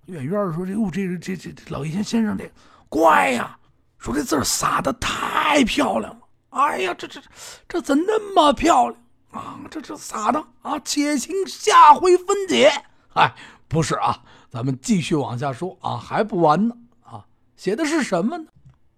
[0.07, 2.51] 远远的说：“这哟，这这这这老爷先生这
[2.89, 3.59] 乖呀，
[3.99, 7.21] 说这字撒的太漂亮了，哎呀，这这
[7.69, 9.61] 这怎那么漂亮啊？
[9.71, 10.79] 这这撒的啊？
[10.79, 12.73] 且听下回分解。
[13.13, 13.31] 哎，
[13.69, 18.47] 不是啊，咱们继续往下说啊，还不完呢啊，写的是什么呢？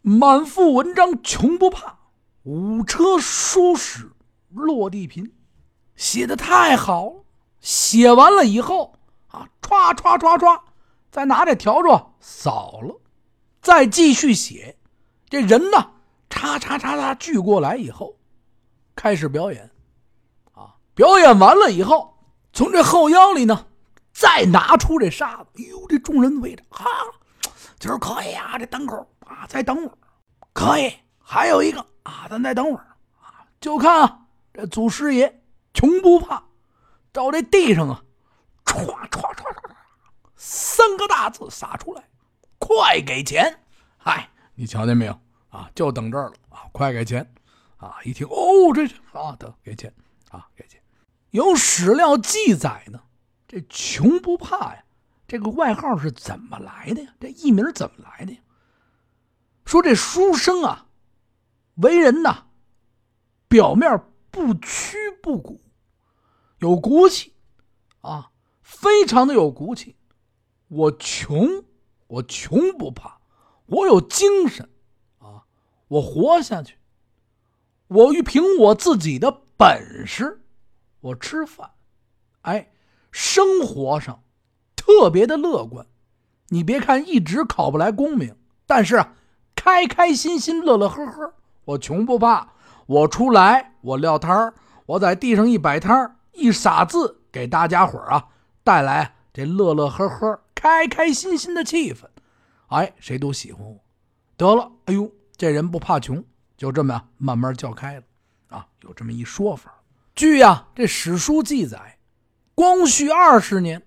[0.02, 1.98] 满腹文章穷不怕。”
[2.44, 4.10] 五车书史
[4.50, 5.32] 落地贫，
[5.96, 7.24] 写的太好了。
[7.60, 10.60] 写完了以后啊，唰唰唰唰，
[11.10, 13.00] 再拿这笤帚扫了，
[13.60, 14.78] 再继续写。
[15.28, 15.90] 这人呢，
[16.30, 18.16] 叉叉叉叉聚过来以后，
[18.94, 19.70] 开始表演。
[20.54, 22.16] 啊，表演完了以后，
[22.54, 23.66] 从这后腰里呢，
[24.12, 25.62] 再拿出这沙子。
[25.62, 26.86] 哎呦，这众人围着，哈，
[27.78, 29.98] 今儿可以啊，这单口啊，再等会儿，
[30.52, 30.92] 可以。
[31.20, 35.42] 还有一个啊，咱再等会儿啊，就看啊，这祖师爷
[35.74, 36.42] 穷不怕，
[37.12, 38.02] 照这地上啊，
[38.64, 39.70] 唰唰唰唰，
[40.34, 42.02] 三个大字撒出来，
[42.58, 43.60] 快给钱！
[43.98, 45.70] 嗨，你瞧见没有啊？
[45.74, 47.30] 就等这儿了啊，快给钱！
[47.76, 49.92] 啊，一听哦，这啊，得给钱
[50.30, 50.80] 啊，给钱。
[51.30, 53.00] 有史料记载呢，
[53.46, 54.82] 这穷不怕呀，
[55.26, 57.10] 这个外号是怎么来的呀？
[57.20, 58.38] 这艺名怎么来的呀？
[59.68, 60.86] 说这书生啊。
[61.74, 62.46] 为人呐，
[63.48, 65.60] 表面不屈不鼓，
[66.58, 67.34] 有骨气
[68.00, 68.30] 啊，
[68.62, 69.94] 非常的有骨气。
[70.68, 71.62] 我穷，
[72.06, 73.20] 我穷不怕，
[73.66, 74.70] 我有精神
[75.18, 75.44] 啊，
[75.88, 76.78] 我活下去。
[77.88, 80.42] 我凭我自己的本事，
[81.00, 81.72] 我吃饭，
[82.40, 82.72] 哎，
[83.12, 84.24] 生活上
[84.74, 85.86] 特别的乐观。
[86.48, 88.34] 你别看一直考不来功名，
[88.66, 89.14] 但是啊，
[89.58, 91.34] 开开心心，乐乐呵呵。
[91.64, 92.52] 我穷不怕，
[92.86, 94.54] 我出来，我撂摊儿，
[94.86, 98.28] 我在地上一摆摊儿，一撒字，给大家伙儿啊
[98.62, 102.04] 带来这乐乐呵呵、开开心心的气氛。
[102.68, 103.76] 哎，谁都喜欢我。
[104.36, 106.24] 得了，哎呦，这人不怕穷，
[106.56, 108.02] 就这么慢慢叫开了
[108.48, 109.74] 啊，有这么一说法。
[110.14, 111.98] 据呀这史书记载，
[112.54, 113.82] 光绪二十年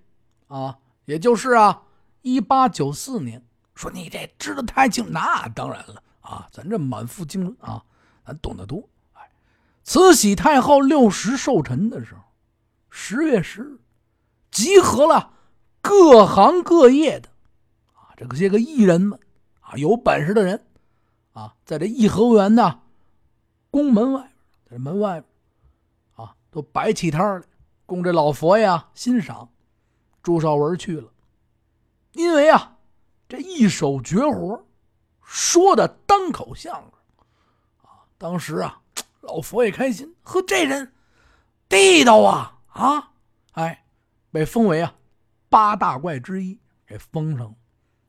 [0.48, 1.82] 啊，也就是啊
[2.20, 6.02] 一八九四年，说你这知道太清，那当然了。
[6.20, 7.84] 啊，咱这满腹经纶啊，
[8.24, 8.88] 咱懂得多。
[9.14, 9.30] 哎，
[9.82, 12.20] 慈禧太后六十寿辰的时候，
[12.90, 13.80] 十月十日，
[14.50, 15.32] 集合了
[15.80, 17.28] 各行各业的
[17.94, 19.18] 啊，这些个艺人们
[19.60, 20.64] 啊，有本事的人
[21.32, 22.80] 啊，在这颐和园的
[23.70, 24.32] 宫门外
[24.70, 25.24] 在门外
[26.14, 27.46] 啊，都摆起摊来，
[27.84, 29.48] 供这老佛爷欣赏。
[30.22, 31.10] 朱绍文去了，
[32.12, 32.71] 因为啊，
[33.32, 34.62] 这一手绝活。
[35.22, 36.84] 说的单口相声，
[37.80, 38.82] 啊，当时啊，
[39.22, 40.92] 老佛爷开心，呵，这人
[41.66, 43.12] 地道啊，啊，
[43.52, 43.86] 哎，
[44.30, 44.94] 被封为啊
[45.48, 47.54] 八大怪之一，给封上了，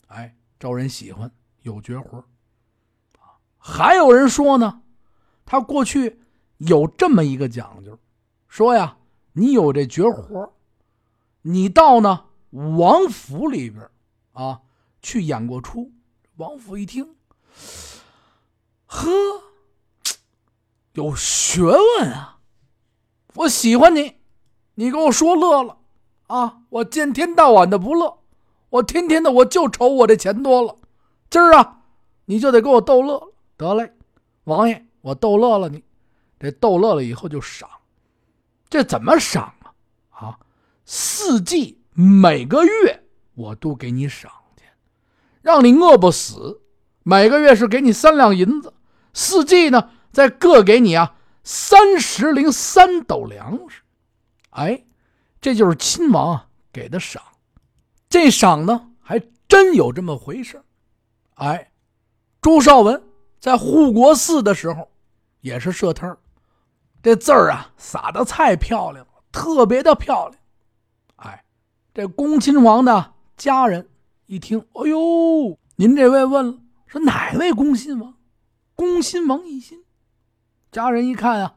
[0.07, 1.31] 哎，招人喜欢，
[1.61, 2.17] 有绝活
[3.17, 3.39] 啊。
[3.57, 4.81] 还有人说呢，
[5.45, 6.19] 他过去
[6.57, 7.97] 有这么一个讲究，
[8.49, 8.97] 说呀，
[9.31, 10.53] 你有这绝活
[11.43, 13.89] 你到呢王府里边
[14.33, 14.59] 啊
[15.03, 15.91] 去演过出。
[16.37, 17.15] 王府一听，
[18.87, 19.11] 呵，
[20.93, 22.39] 有学问啊！
[23.35, 24.15] 我喜欢你，
[24.73, 25.77] 你给我说乐了
[26.25, 26.61] 啊！
[26.69, 28.23] 我见天到晚的不乐，
[28.69, 30.75] 我天天的我就愁我这钱多了。
[31.29, 31.83] 今儿啊，
[32.25, 33.93] 你就得给我逗乐得嘞，
[34.45, 35.83] 王爷，我逗乐了你。
[36.39, 37.69] 这逗乐了以后就赏，
[38.69, 39.73] 这怎么赏啊？
[40.09, 40.39] 啊，
[40.85, 43.03] 四季每个月
[43.35, 44.31] 我都给你赏。
[45.43, 46.61] 让你饿不死，
[47.03, 48.73] 每个月是给你三两银子，
[49.13, 53.81] 四季呢再各给你啊三十零三斗粮食，
[54.51, 54.85] 哎，
[55.41, 57.21] 这就是亲王啊给的赏。
[58.09, 60.63] 这赏呢还真有这么回事，
[61.35, 61.71] 哎，
[62.41, 63.03] 朱绍文
[63.39, 64.89] 在护国寺的时候，
[65.41, 66.17] 也是设摊
[67.01, 70.39] 这字儿啊，撒的太漂亮了，特别的漂亮。
[71.17, 71.43] 哎，
[71.93, 73.89] 这恭亲王的家人
[74.25, 78.15] 一听，哎呦，您这位问了，说哪位恭亲王？
[78.75, 79.83] 恭亲王奕欣。
[80.71, 81.55] 家人一看啊，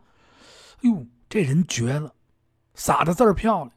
[0.82, 2.14] 哎呦，这人绝了，
[2.74, 3.70] 撒的字儿漂亮。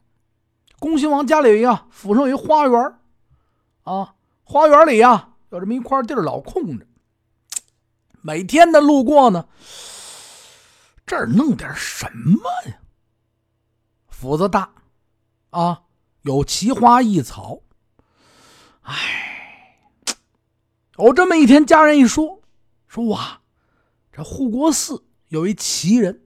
[0.78, 2.94] 恭亲王家里有一府上有一花园
[3.84, 6.86] 啊，花园里呀有这么一块地儿老空着。
[8.22, 9.48] 每天的路过呢，
[11.06, 12.80] 这儿弄点什么呀？
[14.08, 14.70] 斧子大，
[15.50, 15.84] 啊，
[16.22, 17.60] 有奇花异草。
[18.90, 19.76] 哎，
[20.98, 22.42] 有这么一天，家人一说，
[22.88, 23.40] 说哇，
[24.10, 26.22] 这护国寺有一奇人，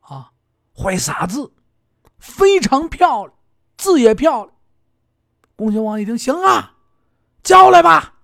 [0.00, 0.32] 啊，
[0.74, 1.54] 会洒字，
[2.18, 3.34] 非常漂亮，
[3.78, 4.54] 字也漂亮。
[5.56, 6.74] 恭亲王一听，行啊，
[7.42, 8.16] 叫来吧，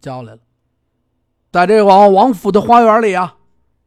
[0.00, 0.40] 叫来了。
[1.52, 3.36] 在这王王府的花园里啊，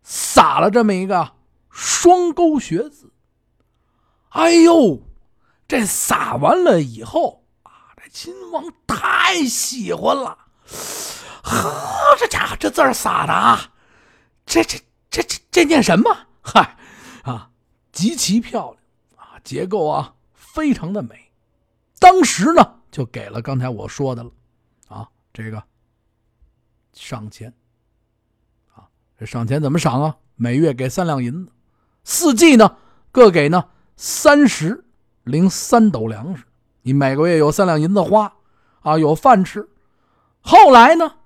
[0.03, 1.34] 撒了这么一个
[1.69, 3.11] 双钩学字。
[4.30, 5.01] 哎呦，
[5.67, 7.36] 这撒完了以后，
[8.20, 10.36] 亲王太喜欢了。
[11.43, 13.72] 呵，这家伙这字儿撒的啊，
[14.43, 14.80] 这这
[15.11, 16.18] 这这这念什么？
[16.41, 16.76] 嗨，
[17.22, 17.51] 啊，
[17.91, 18.78] 极其漂亮
[19.18, 21.32] 啊，结构啊非常的美。
[21.99, 24.32] 当时呢，就给了刚才我说的了
[24.88, 25.63] 啊，这个。
[26.93, 27.53] 赏钱，
[28.74, 28.89] 啊，
[29.20, 30.15] 这赏钱怎么赏啊？
[30.34, 31.51] 每月给三两银子，
[32.03, 32.78] 四季呢
[33.11, 34.84] 各给呢三十
[35.24, 36.46] 零三斗粮食，
[36.88, 38.33] 你每个月有三两银子花，
[38.79, 39.67] 啊，有饭吃。
[40.39, 41.17] 后来呢，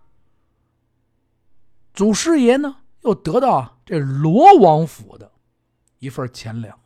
[1.93, 5.32] 祖师爷呢又得到这罗王府的
[5.99, 6.80] 一份钱粮。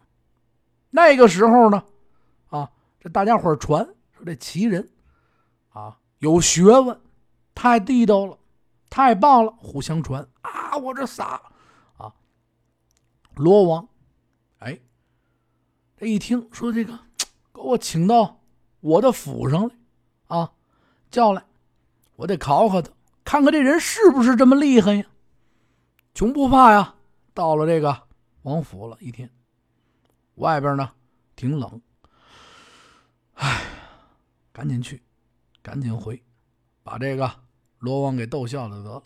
[0.89, 1.85] 那个时候呢，
[2.49, 2.69] 啊，
[2.99, 4.89] 这大家伙传说这奇人，
[5.69, 6.99] 啊，有学问，
[7.53, 8.37] 太地道了。
[8.89, 9.51] 太棒了！
[9.57, 11.41] 互相传啊，我这仨
[11.97, 12.13] 啊，
[13.35, 13.87] 罗王，
[14.59, 14.79] 哎，
[15.97, 16.97] 这一听说这个，
[17.53, 18.41] 给我请到
[18.85, 19.75] 我的府上来
[20.27, 20.51] 啊，
[21.09, 21.43] 叫来，
[22.17, 22.91] 我得考考他，
[23.23, 25.03] 看看这人是不是这么厉害呀？
[26.13, 26.93] 穷不怕呀！
[27.33, 28.03] 到了这个
[28.43, 29.27] 王府了，一天，
[30.35, 30.91] 外边呢
[31.35, 31.81] 挺冷，
[33.33, 33.63] 哎，
[34.53, 35.01] 赶紧去，
[35.63, 36.23] 赶紧回，
[36.83, 37.31] 把这个。
[37.79, 39.03] 罗王给逗笑了得了。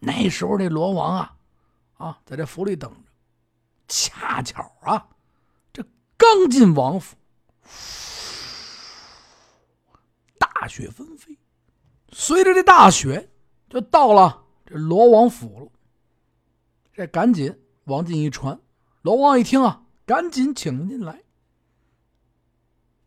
[0.00, 1.36] 那时候这罗王啊，
[1.94, 2.98] 啊，在这府里等着。
[3.88, 5.08] 恰巧啊，
[5.72, 5.82] 这
[6.16, 7.16] 刚进王府，
[10.62, 11.36] 大雪纷飞。
[12.12, 13.28] 随着这大雪，
[13.68, 15.72] 就到了这罗王府了。
[16.92, 18.60] 这赶紧往进一传。
[19.00, 21.24] 罗王一听啊，赶紧请进来，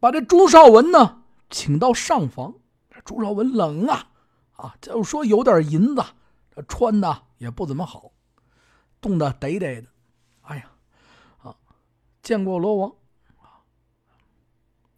[0.02, 2.56] 把这朱绍文呢请到上房。
[2.90, 4.12] 这朱绍文冷啊。
[4.58, 6.04] 啊，就说有点银子，
[6.68, 8.12] 穿的也不怎么好，
[9.00, 9.88] 冻得得得的。
[10.42, 10.72] 哎呀，
[11.38, 11.56] 啊，
[12.22, 12.90] 见过罗王，
[13.40, 13.64] 啊，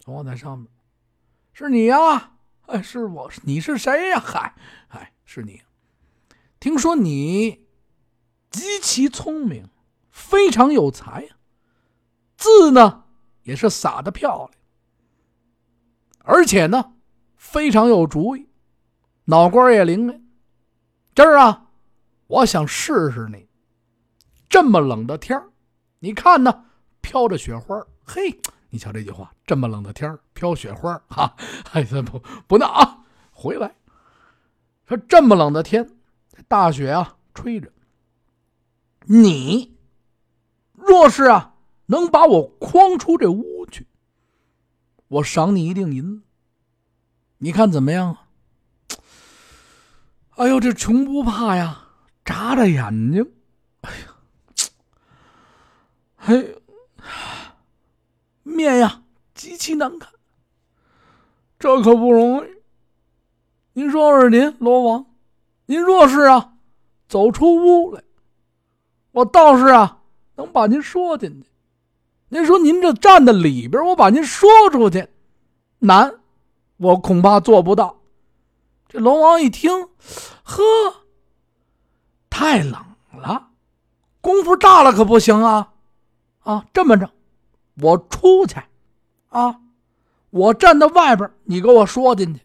[0.06, 0.68] 罗王在上面，
[1.54, 2.34] 是你呀？
[2.68, 4.20] 哎，是我，你是谁呀？
[4.20, 4.54] 嗨，
[4.90, 5.62] 哎，是你。
[6.60, 7.66] 听说你
[8.50, 9.70] 极其聪明，
[10.10, 11.30] 非常有才，
[12.36, 13.06] 字呢
[13.44, 14.52] 也是洒的漂亮，
[16.20, 16.96] 而且呢
[17.36, 18.50] 非常有主意。
[19.26, 20.22] 脑瓜也灵哎，
[21.16, 21.70] 这儿啊，
[22.28, 23.48] 我想试试你。
[24.50, 25.42] 这么冷的天
[26.00, 26.66] 你看呢，
[27.02, 28.40] 飘着雪花嘿，
[28.70, 31.34] 你瞧这句话，这么冷的天飘雪花 哈，
[31.72, 33.00] 哎，不不闹啊，
[33.32, 33.74] 回来。
[34.86, 35.90] 说这么冷的天，
[36.48, 37.72] 大雪啊吹着，
[39.06, 39.76] 你
[40.74, 41.56] 若是啊
[41.88, 43.88] 能把我诓出这屋去，
[45.08, 46.24] 我赏你一锭银子。
[47.40, 48.28] 你看怎么样啊？
[50.36, 51.88] 哎呦，这穷不怕呀，
[52.26, 53.32] 眨着眼睛。
[53.82, 54.16] 哎呀，
[56.28, 56.46] 哎，
[58.44, 59.04] 面呀
[59.38, 60.12] 极其难看。
[61.58, 62.50] 这可不容易。
[63.74, 65.06] 您说说您罗王，
[65.68, 66.54] 您若是啊
[67.08, 68.04] 走出屋来，
[69.12, 70.02] 我倒是啊
[70.36, 71.48] 能把您说进去。
[72.30, 75.08] 您说您这站在里边，我把您说出去，
[75.80, 76.20] 难，
[76.78, 78.02] 我恐怕做不到。
[78.90, 79.90] 这龙王一听，
[80.44, 80.64] 呵，
[82.30, 82.74] 太冷
[83.14, 83.50] 了，
[84.22, 85.74] 功夫大了可不行啊！
[86.40, 87.10] 啊，这么着，
[87.82, 88.56] 我出去，
[89.38, 89.60] 啊，
[90.32, 92.42] 我站在外边，你给我说进去，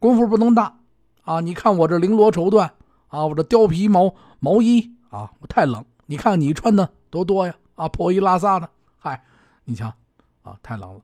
[0.00, 0.76] 功夫不能大
[1.22, 1.38] 啊！
[1.40, 2.68] 你看我这绫罗绸缎
[3.06, 5.84] 啊，我这貂皮毛毛衣啊，我太冷。
[6.06, 8.68] 你看你穿的多多呀，啊，破衣拉撒的，
[8.98, 9.22] 嗨，
[9.62, 9.94] 你瞧，
[10.42, 11.00] 啊，太冷了。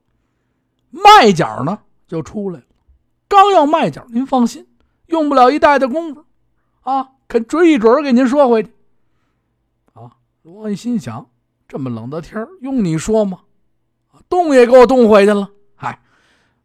[0.91, 2.67] 卖脚呢就出来了。
[3.29, 4.67] 刚要卖脚，您放心，
[5.07, 6.25] 用不了一代的功夫，
[6.81, 8.73] 啊，肯追一准给您说回去。
[9.93, 11.31] 啊，罗恩心想，
[11.69, 13.39] 这么冷的天用你说吗？
[14.29, 15.51] 冻也给我冻回去了。
[15.75, 16.01] 嗨，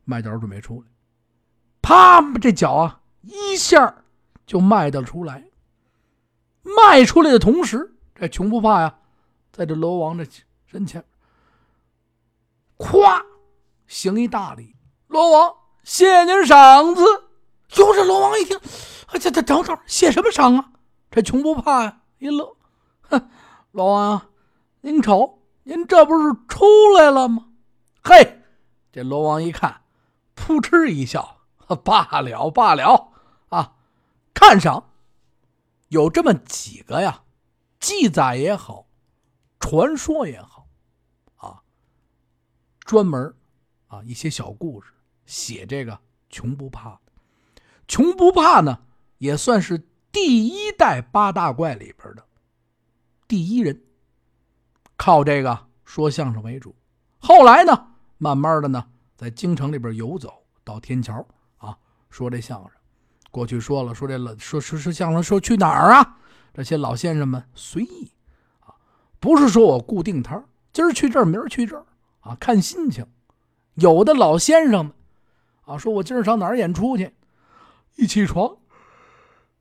[0.06, 0.88] 迈脚准备出来，
[1.82, 4.04] 啪，这脚啊一下
[4.46, 5.44] 就迈得出来。
[6.64, 8.96] 迈出来的同时，这穷不怕呀，
[9.52, 10.28] 在这罗王的
[10.66, 11.04] 身前，
[12.78, 13.22] 咵
[13.88, 14.76] 行一大礼。
[15.08, 17.02] 罗王谢您赏赐。
[17.02, 18.58] 哟，这罗王一听，
[19.08, 20.72] 哎，这这等等，谢什么赏啊？
[21.10, 22.56] 这穷不怕呀，一乐，
[23.02, 23.30] 哼，
[23.72, 24.30] 罗王，
[24.82, 25.37] 您瞅，
[25.68, 26.66] 您这不是出
[26.98, 27.50] 来了吗？
[28.02, 28.42] 嘿，
[28.90, 29.82] 这罗王一看，
[30.34, 31.42] 扑哧一笑，
[31.84, 33.12] 罢了罢了
[33.50, 33.76] 啊，
[34.34, 34.92] 看上。
[35.90, 37.24] 有这么几个呀，
[37.82, 38.88] 记载也好，
[39.60, 40.70] 传说也好，
[41.36, 41.62] 啊，
[42.80, 43.36] 专门
[43.88, 44.94] 啊一些小故事
[45.26, 46.00] 写这个
[46.30, 46.98] 穷不怕。
[47.90, 48.80] 穷不怕呢，
[49.18, 52.26] 也算是第一代八大怪里边的
[53.28, 53.82] 第一人，
[54.98, 56.76] 靠这个说相声为主。
[57.20, 57.88] 后来呢，
[58.18, 58.84] 慢慢的呢，
[59.16, 60.34] 在京城里边游走，
[60.64, 61.26] 到天桥
[61.58, 61.78] 啊，
[62.10, 62.72] 说这相声。
[63.32, 66.18] 过去说了，说这老说说说相声，说去哪儿啊？
[66.54, 68.12] 这些老先生们随意
[68.62, 68.74] 啊，
[69.20, 70.44] 不是说我固定摊
[70.74, 71.86] 今儿去这儿，明儿去这儿
[72.22, 73.06] 啊，看心情。
[73.76, 74.94] 有的老先生们
[75.66, 77.14] 啊，说我今儿上哪儿演出去？
[77.96, 78.58] 一起床，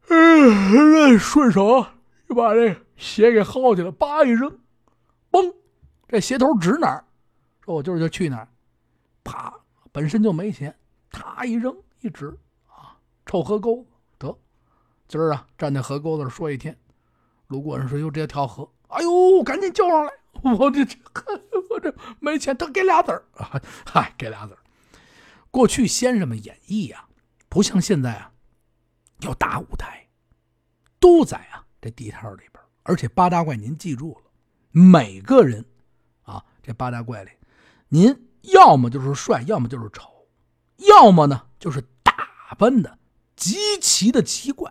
[0.08, 1.86] 嗯，顺手
[2.28, 4.58] 就把这鞋给薅起来，叭一扔，
[5.36, 5.54] 嘣，
[6.08, 7.04] 这鞋头指哪儿？
[7.62, 8.48] 说我今儿就去哪儿？
[9.22, 9.52] 啪，
[9.92, 10.74] 本身就没钱，
[11.10, 12.34] 他一扔一指。
[13.26, 13.84] 臭河沟
[14.18, 14.38] 得，
[15.08, 16.76] 今儿啊站在河沟子说一天。
[17.48, 20.12] 路过人说：“哟，这条河，哎呦，赶紧叫上来！
[20.58, 20.96] 我这这
[21.70, 24.58] 我这没钱，他给俩子儿啊， 嗨，给俩子儿。
[25.50, 27.06] 过去先生们演绎呀，
[27.48, 28.32] 不像现在啊，
[29.20, 30.08] 有大舞台，
[31.00, 32.62] 都在啊这地摊里边。
[32.84, 34.25] 而且八大怪，您记住了，
[34.78, 35.64] 每个人
[36.24, 37.30] 啊，这八大怪里，
[37.88, 40.28] 您要么就是帅，要么就是丑，
[40.76, 42.98] 要么呢就是打扮的。
[43.34, 44.70] 极其的奇怪，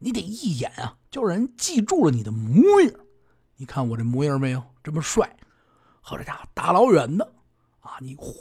[0.00, 2.92] 你得一眼啊就让人记住了你的模样。
[3.56, 4.62] 你看我这模样没有？
[4.84, 5.34] 这么帅，
[6.02, 7.32] 和这家伙大老远的
[7.80, 8.34] 啊，你嚯，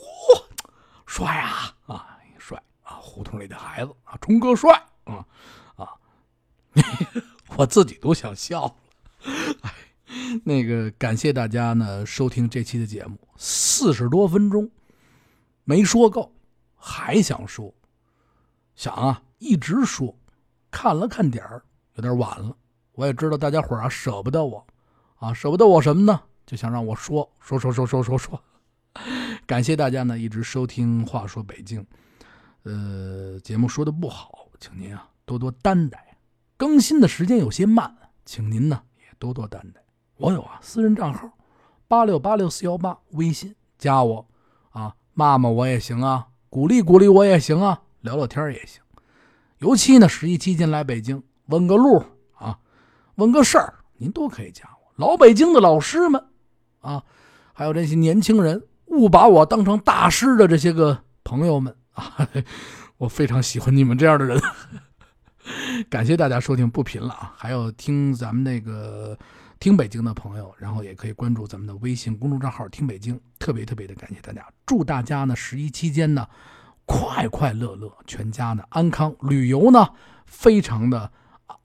[1.06, 2.98] 帅啊啊，帅啊！
[3.00, 4.74] 胡同里的孩子啊，冲哥帅
[5.06, 5.26] 啊
[5.78, 5.96] 啊！
[7.56, 8.76] 我自己都想笑了。
[9.62, 9.74] 哎，
[10.44, 14.70] 那个感谢大家呢收听这期的节目，四十多分钟
[15.64, 16.34] 没说够，
[16.76, 17.74] 还想说。
[18.76, 20.18] 想啊，一直说，
[20.70, 21.64] 看了看点儿，
[21.96, 22.56] 有点晚了。
[22.94, 24.66] 我也知道大家伙啊舍不得我，
[25.16, 26.22] 啊舍不得我什么呢？
[26.46, 28.44] 就想让我说说说说说说说。
[29.48, 31.82] 感谢大家呢一直收听《话说北京》，
[32.64, 36.18] 呃，节目说的不好，请您啊多多担待。
[36.58, 37.96] 更新的时间有些慢，
[38.26, 39.85] 请您呢也多多担待。
[40.18, 41.30] 我有啊私人账号
[41.88, 44.26] 八六八六四幺八，微信加我
[44.72, 47.82] 啊，骂骂我也行啊，鼓励鼓励我也行啊。
[48.02, 48.82] 聊聊天也行，
[49.58, 52.04] 尤其呢，十一期间来北京问个路
[52.36, 52.60] 啊，
[53.16, 54.94] 问个事儿，您都可以加我。
[54.96, 56.24] 老北京的老师们
[56.82, 57.04] 啊，
[57.52, 62.30] 还有这些年轻人，误把我当成大师的这些个朋友们啊，
[62.98, 64.40] 我非常喜欢你们这样的人。
[65.90, 67.34] 感谢大家收听，不贫了啊！
[67.36, 69.18] 还有听咱们那个
[69.60, 76.28] 听北京的朋友，然后也可以关注咱们的微信公众账号“听北京”，特别特别的感谢大家，祝大家呢十一期间呢。
[76.88, 79.90] 快快乐乐，全家呢安康，旅游呢
[80.28, 81.12] 非常的
[81.48, 81.58] 啊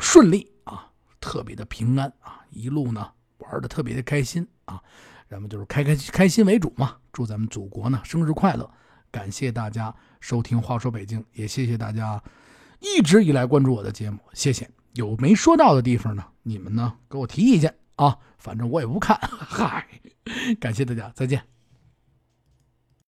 [0.00, 4.82] 顺利啊，特别的平安啊，一路呢玩的特别的开心啊，
[5.30, 6.96] 咱们就是开开开心为主嘛。
[7.10, 8.70] 祝咱们祖国呢生日快乐！
[9.10, 12.22] 感谢大家收听《话说北京》，也谢谢大家
[12.80, 14.68] 一直以来关注我的节目，谢谢。
[14.96, 16.24] 有没说到的地方呢？
[16.42, 19.16] 你们呢给我提意见啊，反正我也不看。
[19.22, 19.86] 嗨，
[20.58, 21.55] 感谢大家，再见。